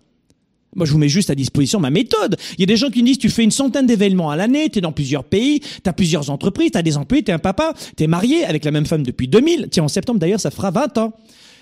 [0.75, 2.37] Moi, je vous mets juste à disposition ma méthode.
[2.57, 4.71] Il y a des gens qui me disent, tu fais une centaine d'événements à l'année,
[4.71, 7.35] tu es dans plusieurs pays, tu as plusieurs entreprises, tu as des employés, tu es
[7.35, 9.69] un papa, tu es marié avec la même femme depuis 2000.
[9.71, 11.13] Tiens, en septembre, d'ailleurs, ça fera 20 ans.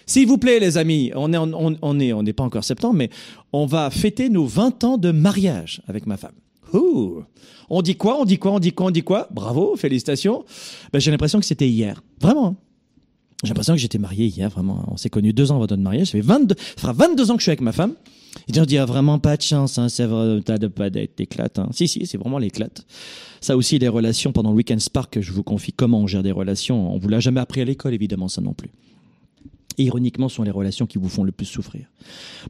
[0.07, 3.11] S'il vous plaît, les amis, on est, on est, on n'est pas encore septembre, mais
[3.53, 6.33] on va fêter nos 20 ans de mariage avec ma femme.
[6.73, 7.23] Ouh.
[7.69, 9.29] On dit quoi On dit quoi On dit quoi On dit quoi?
[9.33, 10.45] Bravo, félicitations.
[10.93, 12.03] Ben, j'ai l'impression que c'était hier.
[12.21, 12.47] Vraiment.
[12.49, 12.57] hein.
[13.43, 14.85] J'ai l'impression que j'étais marié hier, vraiment.
[14.91, 16.09] On s'est connus deux ans avant notre mariage.
[16.09, 17.95] Ça fait 22, ça fera 22 ans que je suis avec ma femme.
[18.49, 21.21] Et on dit, ah, vraiment pas de chance, hein, c'est vrai, t'as de pas d'être
[21.21, 21.59] éclate.
[21.59, 21.69] Hein.
[21.73, 22.87] Si, si, c'est vraiment l'éclate.
[23.41, 26.33] Ça aussi, les relations pendant le Weekend Spark, je vous confie comment on gère des
[26.33, 26.95] relations.
[26.95, 28.71] On vous l'a jamais appris à l'école, évidemment, ça non plus.
[29.79, 31.87] Et ironiquement, ce sont les relations qui vous font le plus souffrir.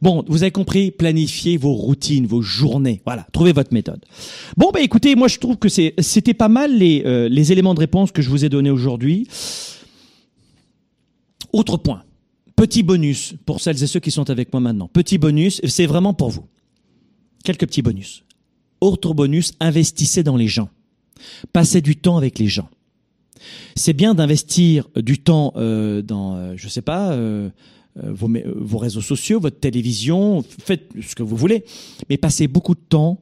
[0.03, 3.03] Bon, vous avez compris, planifiez vos routines, vos journées.
[3.05, 4.05] Voilà, trouvez votre méthode.
[4.57, 7.81] Bon, bah écoutez, moi je trouve que c'était pas mal les, euh, les éléments de
[7.81, 9.29] réponse que je vous ai donnés aujourd'hui.
[11.53, 12.03] Autre point,
[12.61, 14.87] petit bonus pour celles et ceux qui sont avec moi maintenant.
[14.89, 16.45] Petit bonus, c'est vraiment pour vous.
[17.43, 18.23] Quelques petits bonus.
[18.83, 20.69] Autre bonus, investissez dans les gens.
[21.55, 22.69] Passez du temps avec les gens.
[23.77, 27.49] C'est bien d'investir du temps euh, dans, euh, je sais pas, euh,
[28.05, 31.65] euh, vos, réseaux sociaux, votre télévision, faites ce que vous voulez,
[32.11, 33.21] mais passez beaucoup de temps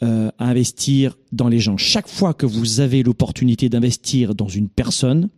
[0.00, 1.76] à investir dans les gens.
[1.76, 5.28] Chaque fois que vous avez l'opportunité d'investir dans une personne,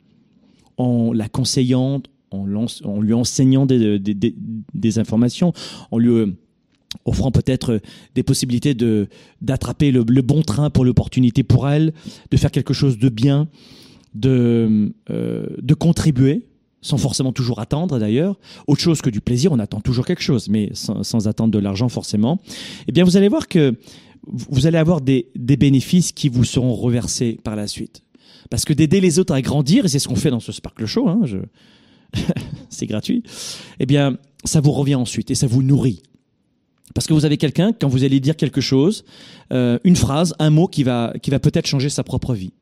[0.76, 5.52] en la conseillant, en, lui enseignant des, des informations,
[5.90, 6.26] en lui euh,
[7.04, 7.78] offrant peut-être euh,
[8.14, 9.08] des possibilités de
[9.40, 11.92] d'attraper le, bon train pour l'opportunité pour elle,
[12.30, 13.48] de faire quelque chose de bien,
[14.14, 16.46] de euh, de contribuer
[16.82, 18.38] sans forcément toujours attendre d'ailleurs.
[18.66, 21.58] Autre chose que du plaisir, on attend toujours quelque chose, mais sans, sans attendre de
[21.58, 22.40] l'argent forcément.
[22.88, 23.74] Eh bien, vous allez voir que
[24.26, 28.02] vous allez avoir des, des bénéfices qui vous seront reversés par la suite.
[28.48, 30.86] Parce que d'aider les autres à grandir, et c'est ce qu'on fait dans ce Sparkle
[30.86, 31.36] Show, hein, je...
[32.70, 33.22] c'est gratuit,
[33.78, 36.02] eh bien, ça vous revient ensuite et ça vous nourrit.
[36.94, 39.04] Parce que vous avez quelqu'un, quand vous allez dire quelque chose,
[39.52, 42.52] euh, une phrase, un mot qui va, qui va peut-être changer sa propre vie.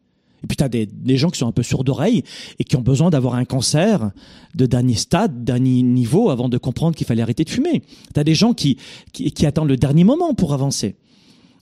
[0.45, 2.23] Et puis tu as des, des gens qui sont un peu sourds d'oreille
[2.59, 4.11] et qui ont besoin d'avoir un cancer
[4.55, 7.83] de dernier stade, dernier niveau avant de comprendre qu'il fallait arrêter de fumer.
[8.15, 8.79] Tu as des gens qui,
[9.13, 10.95] qui, attendent le dernier moment pour avancer.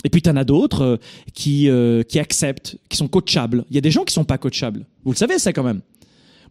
[0.05, 0.97] Et puis tu en as d'autres euh,
[1.33, 3.65] qui, euh, qui acceptent, qui sont coachables.
[3.71, 4.85] Il y a des gens qui sont pas coachables.
[5.05, 5.81] Vous le savez ça quand même.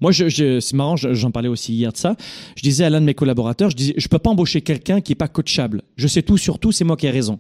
[0.02, 2.16] Moi, c'est marrant, je- j'en parlais aussi hier de ça.
[2.56, 5.14] Je disais à l'un de mes collaborateurs, je disais, je peux pas embaucher quelqu'un qui
[5.14, 5.82] est pas coachable.
[5.96, 7.40] Je sais tout sur tout, c'est moi qui ai raison.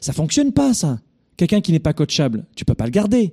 [0.00, 0.98] Ça fonctionne pas, ça.
[1.36, 3.32] Quelqu'un qui n'est pas coachable, tu peux pas le garder.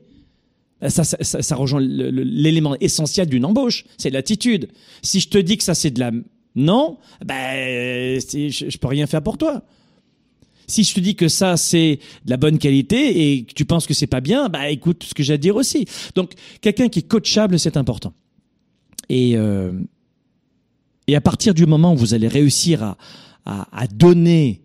[0.89, 4.68] Ça, ça, ça, rejoint l'élément essentiel d'une embauche, c'est l'attitude.
[5.01, 6.12] Si je te dis que ça c'est de la
[6.56, 9.64] non, ben je, je peux rien faire pour toi.
[10.68, 13.88] Si je te dis que ça c'est de la bonne qualité et que tu penses
[13.88, 15.86] que c'est pas bien, bah écoute ce que j'ai à dire aussi.
[16.16, 18.14] Donc quelqu'un qui est coachable, c'est important.
[19.10, 19.72] Et euh,
[21.08, 22.97] et à partir du moment où vous allez réussir à,
[23.45, 24.62] à, à donner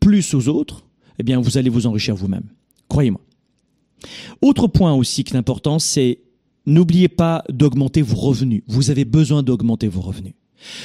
[0.00, 0.84] plus aux autres,
[1.18, 2.44] eh bien vous allez vous enrichir vous-même.
[2.88, 3.20] Croyez-moi.
[4.42, 6.18] Autre point aussi qui est important, c'est
[6.66, 8.62] n'oubliez pas d'augmenter vos revenus.
[8.66, 10.34] Vous avez besoin d'augmenter vos revenus.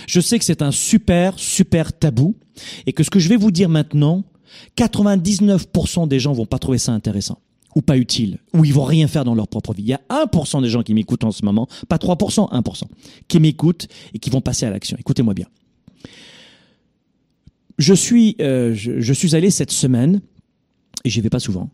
[0.08, 2.36] Je sais que c'est un super, super tabou
[2.86, 4.24] et que ce que je vais vous dire maintenant,
[4.78, 7.40] 99% des gens vont pas trouver ça intéressant
[7.76, 9.84] ou pas utile, ou ils vont rien faire dans leur propre vie.
[9.84, 12.84] Il y a 1% des gens qui m'écoutent en ce moment, pas 3%, 1%,
[13.28, 14.98] qui m'écoutent et qui vont passer à l'action.
[15.00, 15.46] Écoutez-moi bien.
[17.80, 20.22] Je suis, euh, je, suis allé cette semaine,
[21.06, 21.70] et j'y vais pas souvent,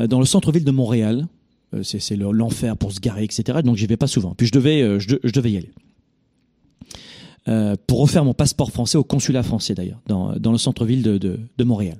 [0.00, 1.26] euh, dans le centre-ville de Montréal.
[1.74, 3.58] Euh, c'est l'enfer pour se garer, etc.
[3.64, 4.34] Donc j'y vais pas souvent.
[4.34, 5.72] Puis je devais, je, devais y aller.
[7.86, 11.98] Pour refaire mon passeport français au consulat français d'ailleurs, dans, le centre-ville de, Montréal.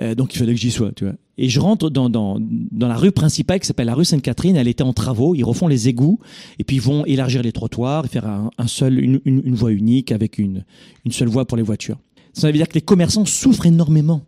[0.00, 1.14] Euh, donc il fallait que j'y sois, tu vois.
[1.38, 4.56] Et je rentre dans, dans, dans la rue principale qui s'appelle la rue Sainte-Catherine.
[4.56, 5.34] Elle était en travaux.
[5.34, 6.18] Ils refont les égouts
[6.58, 9.72] et puis ils vont élargir les trottoirs et faire un, un seul, une, une, voie
[9.72, 10.64] unique avec une,
[11.04, 11.98] une seule voie pour les voitures.
[12.32, 14.22] Ça veut dire que les commerçants souffrent énormément.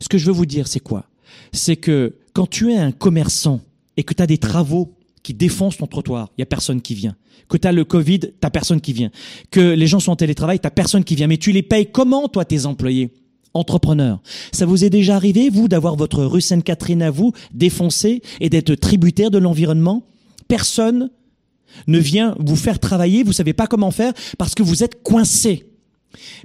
[0.00, 1.06] Ce que je veux vous dire, c'est quoi?
[1.52, 3.60] C'est que quand tu es un commerçant
[3.96, 6.94] et que tu as des travaux qui défoncent ton trottoir, il y a personne qui
[6.94, 7.16] vient.
[7.48, 9.10] Que tu as le Covid, t'as personne qui vient.
[9.50, 11.26] Que les gens sont en télétravail, t'as personne qui vient.
[11.26, 13.10] Mais tu les payes comment, toi, tes employés?
[13.56, 14.20] Entrepreneurs.
[14.52, 18.74] Ça vous est déjà arrivé, vous, d'avoir votre rue Sainte-Catherine à vous défoncée et d'être
[18.74, 20.06] tributaire de l'environnement?
[20.48, 21.10] Personne
[21.86, 25.66] ne vient vous faire travailler, vous savez pas comment faire parce que vous êtes coincé.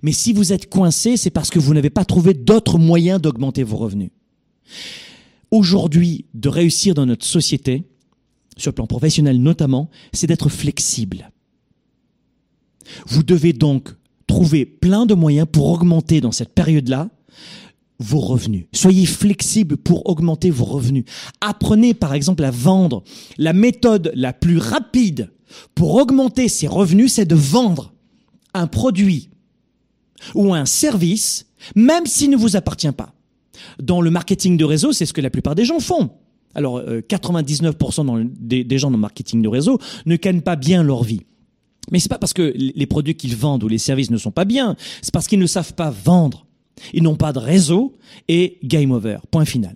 [0.02, 3.64] Mais si vous êtes coincé, c'est parce que vous n'avez pas trouvé d'autres moyens d'augmenter
[3.64, 4.10] vos revenus.
[5.50, 7.84] Aujourd'hui, de réussir dans notre société,
[8.58, 11.32] sur le plan professionnel notamment, c'est d'être flexible.
[13.08, 13.90] Vous devez donc
[14.32, 17.10] trouver plein de moyens pour augmenter dans cette période-là
[18.00, 18.66] vos revenus.
[18.72, 21.04] Soyez flexible pour augmenter vos revenus.
[21.42, 23.04] Apprenez par exemple à vendre.
[23.38, 25.32] La méthode la plus rapide
[25.76, 27.94] pour augmenter ses revenus, c'est de vendre
[28.54, 29.30] un produit
[30.34, 33.14] ou un service, même s'il ne vous appartient pas.
[33.82, 36.10] Dans le marketing de réseau, c'est ce que la plupart des gens font.
[36.56, 40.42] Alors, euh, 99% dans le, des, des, gens dans le marketing de réseau ne gagnent
[40.42, 41.22] pas bien leur vie.
[41.90, 44.46] Mais c'est pas parce que les produits qu'ils vendent ou les services ne sont pas
[44.46, 46.46] bien, c'est parce qu'ils ne savent pas vendre.
[46.94, 49.18] Ils n'ont pas de réseau et game over.
[49.32, 49.76] Point final.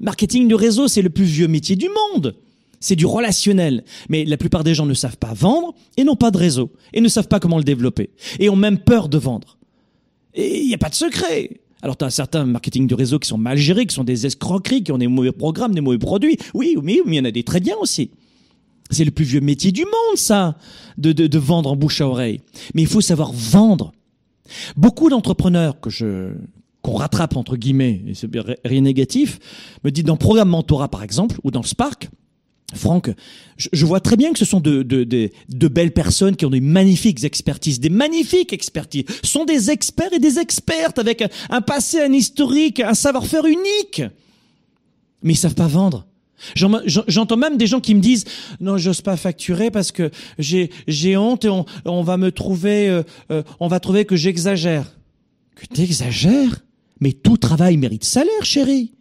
[0.00, 2.36] Marketing de réseau, c'est le plus vieux métier du monde.
[2.80, 3.84] C'est du relationnel.
[4.08, 7.00] Mais la plupart des gens ne savent pas vendre et n'ont pas de réseau et
[7.00, 9.58] ne savent pas comment le développer et ont même peur de vendre.
[10.34, 11.60] Et il n'y a pas de secret.
[11.82, 14.82] Alors, tu as certains marketing de réseau qui sont mal gérés, qui sont des escroqueries,
[14.82, 16.36] qui ont des mauvais programmes, des mauvais produits.
[16.52, 18.10] Oui, mais, mais il y en a des très bien aussi.
[18.90, 20.56] C'est le plus vieux métier du monde, ça,
[20.98, 22.40] de, de, de vendre en bouche à oreille.
[22.74, 23.92] Mais il faut savoir vendre.
[24.76, 26.32] Beaucoup d'entrepreneurs que je
[26.82, 28.30] qu'on rattrape entre guillemets, et c'est
[28.64, 29.40] rien négatif,
[29.82, 32.08] me disent dans Programme Mentorat par exemple, ou dans Spark,
[32.74, 33.10] Franck,
[33.56, 36.44] je, je, vois très bien que ce sont de, de, de, de, belles personnes qui
[36.46, 41.28] ont des magnifiques expertises, des magnifiques expertises, sont des experts et des expertes avec un,
[41.50, 44.02] un passé, un historique, un savoir-faire unique.
[45.22, 46.06] Mais ils savent pas vendre.
[46.54, 48.24] J'entends même des gens qui me disent
[48.60, 53.02] non, j'ose pas facturer parce que j'ai honte et on, on va me trouver euh,
[53.30, 54.96] euh, on va trouver que j'exagère.
[55.54, 56.64] Que t'exagères?
[57.00, 58.92] Mais tout travail mérite salaire, chérie.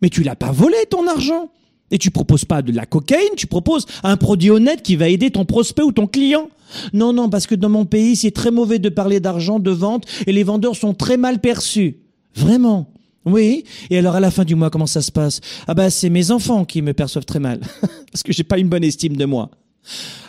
[0.00, 1.50] Mais tu l'as pas volé ton argent.
[1.90, 5.30] Et tu proposes pas de la cocaïne, tu proposes un produit honnête qui va aider
[5.30, 6.48] ton prospect ou ton client.
[6.94, 10.06] Non, non, parce que dans mon pays, c'est très mauvais de parler d'argent, de vente,
[10.26, 11.98] et les vendeurs sont très mal perçus.
[12.34, 12.90] Vraiment.
[13.24, 13.64] Oui.
[13.90, 15.40] Et alors à la fin du mois, comment ça se passe?
[15.66, 17.60] Ah bah c'est mes enfants qui me perçoivent très mal
[18.12, 19.50] parce que j'ai pas une bonne estime de moi.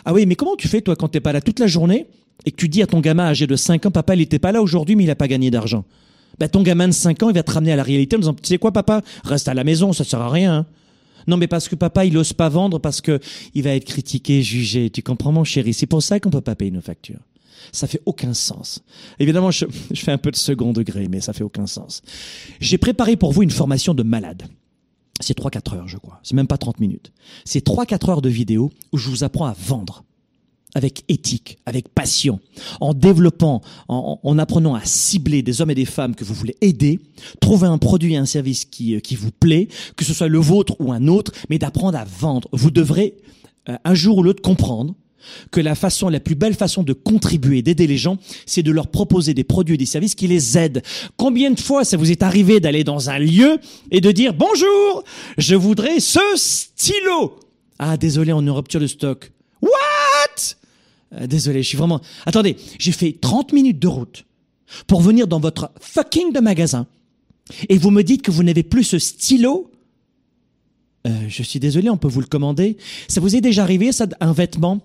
[0.04, 2.06] Ah oui, mais comment tu fais toi quand t'es pas là toute la journée
[2.44, 4.52] et que tu dis à ton gamin âgé de 5 ans, papa il était pas
[4.52, 5.84] là aujourd'hui mais il a pas gagné d'argent.
[6.38, 8.34] Bah ton gamin de 5 ans il va te ramener à la réalité en disant
[8.34, 10.54] tu sais quoi papa, reste à la maison, ça sert à rien.
[10.54, 10.66] Hein.
[11.26, 13.18] Non mais parce que papa il ose pas vendre parce que
[13.54, 14.90] il va être critiqué, jugé.
[14.90, 15.72] Tu comprends mon chéri?
[15.72, 17.20] C'est pour ça qu'on peut pas payer nos factures.
[17.72, 18.82] Ça fait aucun sens.
[19.18, 22.02] Évidemment, je, fais un peu de second degré, mais ça fait aucun sens.
[22.60, 24.44] J'ai préparé pour vous une formation de malade.
[25.20, 26.20] C'est 3-4 heures, je crois.
[26.22, 27.12] C'est même pas 30 minutes.
[27.44, 30.04] C'est 3-4 heures de vidéo où je vous apprends à vendre
[30.74, 32.40] avec éthique, avec passion,
[32.80, 36.56] en développant, en, en, apprenant à cibler des hommes et des femmes que vous voulez
[36.60, 36.98] aider,
[37.40, 40.74] trouver un produit et un service qui, qui vous plaît, que ce soit le vôtre
[40.80, 42.48] ou un autre, mais d'apprendre à vendre.
[42.52, 43.14] Vous devrez
[43.68, 44.94] euh, un jour ou l'autre comprendre
[45.50, 48.88] que la façon, la plus belle façon de contribuer, d'aider les gens, c'est de leur
[48.88, 50.82] proposer des produits et des services qui les aident.
[51.16, 53.58] Combien de fois ça vous est arrivé d'aller dans un lieu
[53.90, 55.04] et de dire bonjour,
[55.38, 57.38] je voudrais ce stylo?
[57.78, 59.32] Ah, désolé, on est en rupture de stock.
[59.60, 60.56] What?
[61.14, 64.24] Euh, désolé, je suis vraiment, attendez, j'ai fait 30 minutes de route
[64.86, 66.86] pour venir dans votre fucking de magasin
[67.68, 69.70] et vous me dites que vous n'avez plus ce stylo?
[71.06, 72.78] Euh, je suis désolé, on peut vous le commander.
[73.08, 74.80] Ça vous est déjà arrivé, ça, un vêtement,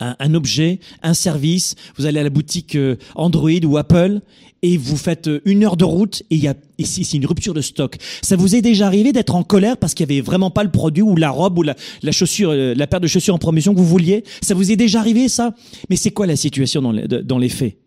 [0.00, 4.20] un, un objet, un service, vous allez à la boutique euh, Android ou Apple
[4.62, 7.26] et vous faites euh, une heure de route et il y a ici c'est une
[7.26, 7.96] rupture de stock.
[8.22, 10.70] Ça vous est déjà arrivé d'être en colère parce qu'il y avait vraiment pas le
[10.70, 13.74] produit ou la robe ou la, la chaussure, euh, la paire de chaussures en promotion
[13.74, 14.24] que vous vouliez?
[14.42, 15.54] Ça vous est déjà arrivé ça?
[15.88, 17.78] Mais c'est quoi la situation dans les, dans les faits?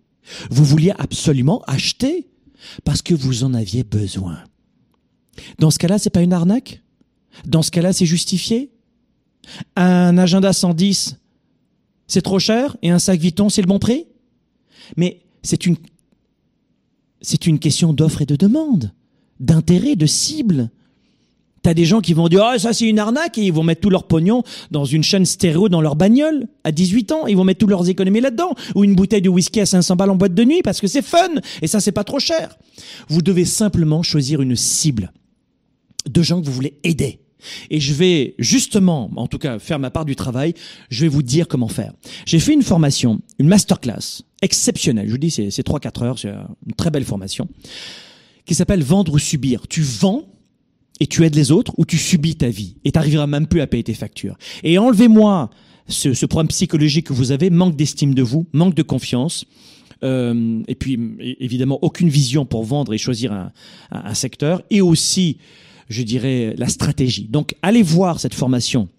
[0.49, 2.27] Vous vouliez absolument acheter
[2.85, 4.39] parce que vous en aviez besoin.
[5.59, 6.81] Dans ce cas-là, c'est pas une arnaque?
[7.45, 8.71] Dans ce cas-là, c'est justifié?
[9.75, 11.17] Un agenda 110,
[12.07, 14.07] c'est trop cher et un sac Vuitton, c'est le bon prix?
[14.97, 15.77] Mais c'est une,
[17.21, 18.91] c'est une question d'offre et de demande,
[19.39, 20.69] d'intérêt, de cible.
[21.61, 23.79] T'as des gens qui vont dire ah ça c'est une arnaque et ils vont mettre
[23.79, 27.45] tout leur pognon dans une chaîne stéréo dans leur bagnole à 18 ans, ils vont
[27.45, 30.33] mettre toutes leurs économies là-dedans ou une bouteille de whisky à 500 balles en boîte
[30.33, 31.29] de nuit parce que c'est fun
[31.61, 32.57] et ça c'est pas trop cher.
[33.07, 35.13] Vous devez simplement choisir une cible
[36.05, 37.22] de gens que vous voulez aider.
[37.69, 40.53] Et je vais justement, en tout cas, faire ma part du travail.
[40.89, 41.93] Je vais vous dire comment faire.
[42.25, 45.07] J'ai fait une formation, une masterclass exceptionnelle.
[45.07, 47.47] Je vous dis, c'est 3-4 heures, c'est une très belle formation,
[48.45, 49.67] qui s'appelle Vendre ou subir.
[49.67, 50.25] Tu vends
[50.99, 53.67] et tu aides les autres ou tu subis ta vie et t'arriveras même plus à
[53.67, 54.37] payer tes factures.
[54.63, 55.49] Et enlevez-moi
[55.87, 59.45] ce, problème psychologique que vous avez, manque d'estime de vous, manque de confiance.
[60.03, 60.99] Euh, et puis
[61.39, 63.51] évidemment aucune vision pour vendre et choisir
[63.91, 65.37] un secteur et aussi
[65.89, 67.27] je dirais, la stratégie.
[67.29, 68.89] Donc, allez voir cette formation.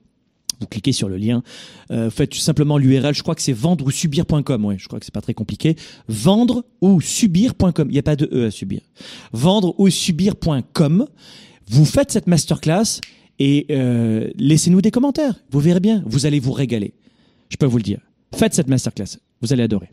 [0.60, 1.42] Vous cliquez sur le lien,
[1.90, 5.14] euh, faites simplement l'URL, je crois que c'est vendre ou subir.com, je crois que c'est
[5.14, 5.76] pas très compliqué.
[6.08, 8.80] Vendre ou subir.com, il n'y a pas de E à subir.
[9.32, 11.06] Vendre ou subir.com,
[11.66, 13.00] vous faites cette masterclass
[13.38, 16.94] et euh, laissez-nous des commentaires, vous verrez bien, vous allez vous régaler.
[17.48, 17.98] Je peux vous le dire.
[18.34, 19.90] Faites cette masterclass, vous allez adorer.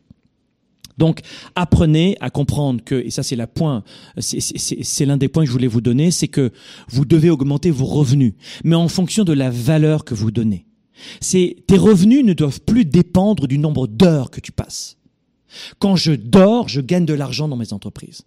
[1.01, 1.21] Donc,
[1.55, 3.83] apprenez à comprendre que, et ça c'est la point,
[4.19, 6.51] c'est l'un des points que je voulais vous donner, c'est que
[6.89, 10.67] vous devez augmenter vos revenus, mais en fonction de la valeur que vous donnez.
[11.19, 14.99] Tes revenus ne doivent plus dépendre du nombre d'heures que tu passes.
[15.79, 18.21] Quand je dors, je gagne de l'argent dans mes entreprises.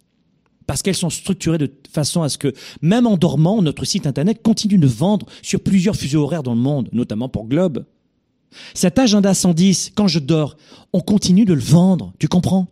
[0.67, 2.51] Parce qu'elles sont structurées de façon à ce que,
[2.81, 6.59] même en dormant, notre site internet continue de vendre sur plusieurs fuseaux horaires dans le
[6.59, 7.85] monde, notamment pour Globe.
[8.73, 10.57] Cet agenda 110, quand je dors,
[10.93, 12.13] on continue de le vendre.
[12.19, 12.67] Tu comprends?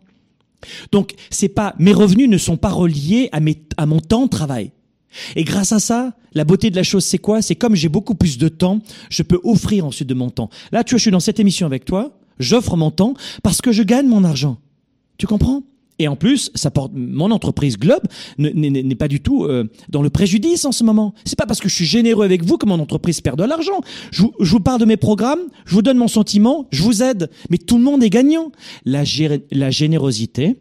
[0.92, 4.30] Donc, c'est pas, mes revenus ne sont pas reliés à mes, à mon temps de
[4.30, 4.72] travail.
[5.36, 7.42] Et grâce à ça, la beauté de la chose, c'est quoi?
[7.42, 8.80] C'est comme j'ai beaucoup plus de temps,
[9.10, 10.50] je peux offrir ensuite de mon temps.
[10.72, 13.72] Là, tu vois, je suis dans cette émission avec toi, j'offre mon temps parce que
[13.72, 14.58] je gagne mon argent.
[15.18, 15.62] Tu comprends?
[16.00, 18.02] Et en plus, ça porte, mon entreprise Globe
[18.38, 21.14] n'est pas du tout euh, dans le préjudice en ce moment.
[21.24, 23.80] C'est pas parce que je suis généreux avec vous que mon entreprise perd de l'argent.
[24.10, 27.58] Je, vous- parle de mes programmes, je vous donne mon sentiment, je vous aide, mais
[27.58, 28.50] tout le monde est gagnant.
[28.84, 30.56] La générosité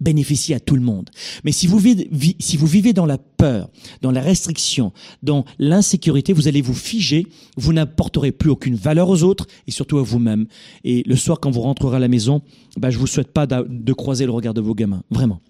[0.00, 1.08] bénéficie à tout le monde.
[1.44, 3.68] Mais si vous, vivez, vi- si vous vivez dans la peur,
[4.02, 4.92] dans la restriction,
[5.22, 7.26] dans l'insécurité, vous allez vous figer,
[7.56, 10.46] vous n'apporterez plus aucune valeur aux autres et surtout à vous-même.
[10.84, 12.42] Et le soir, quand vous rentrerez à la maison,
[12.76, 15.02] bah, je vous souhaite pas de croiser le regard de vos gamins.
[15.10, 15.40] Vraiment.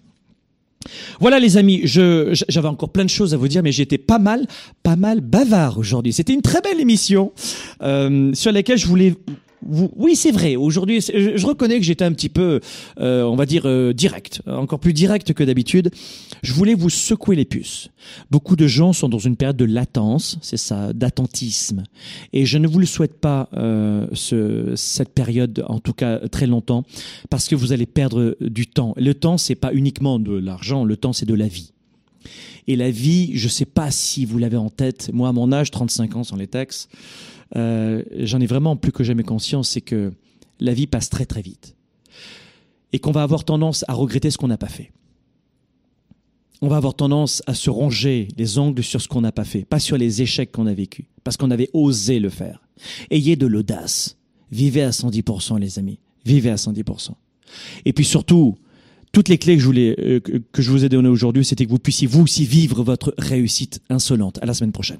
[1.19, 4.47] Voilà les amis, j'avais encore plein de choses à vous dire, mais j'étais pas mal,
[4.83, 6.13] pas mal bavard aujourd'hui.
[6.13, 7.33] C'était une très belle émission
[7.81, 9.13] euh, sur laquelle je voulais.
[9.67, 10.55] Oui, c'est vrai.
[10.55, 12.61] Aujourd'hui, je, reconnais que j'étais un petit peu,
[12.99, 15.91] euh, on va dire, euh, direct, encore plus direct que d'habitude.
[16.41, 17.89] Je voulais vous secouer les puces.
[18.31, 21.83] Beaucoup de gens sont dans une période de latence, c'est ça, d'attentisme,
[22.31, 26.47] et je ne vous le souhaite pas euh, ce, cette période, en tout cas très
[26.47, 26.85] longtemps,
[27.29, 28.93] parce que vous allez perdre du temps.
[28.97, 31.73] Le temps, c'est pas uniquement de l'argent, le temps, c'est de la vie.
[32.67, 35.09] Et la vie, je sais pas si vous l'avez en tête.
[35.13, 36.89] Moi, à mon âge, 35 ans sans les textes,
[37.55, 40.13] euh, j'en ai vraiment plus que jamais conscience, c'est que
[40.59, 41.75] la vie passe très très vite.
[42.93, 44.91] Et qu'on va avoir tendance à regretter ce qu'on n'a pas fait.
[46.61, 49.63] On va avoir tendance à se ronger les ongles sur ce qu'on n'a pas fait,
[49.63, 52.61] pas sur les échecs qu'on a vécus, parce qu'on avait osé le faire.
[53.11, 54.17] Ayez de l'audace.
[54.51, 55.99] Vivez à 110%, les amis.
[56.25, 57.11] Vivez à 110%.
[57.85, 58.57] Et puis surtout,
[59.11, 61.65] toutes les clés que je, voulais, euh, que que je vous ai données aujourd'hui, c'était
[61.65, 64.39] que vous puissiez vous aussi vivre votre réussite insolente.
[64.41, 64.99] À la semaine prochaine.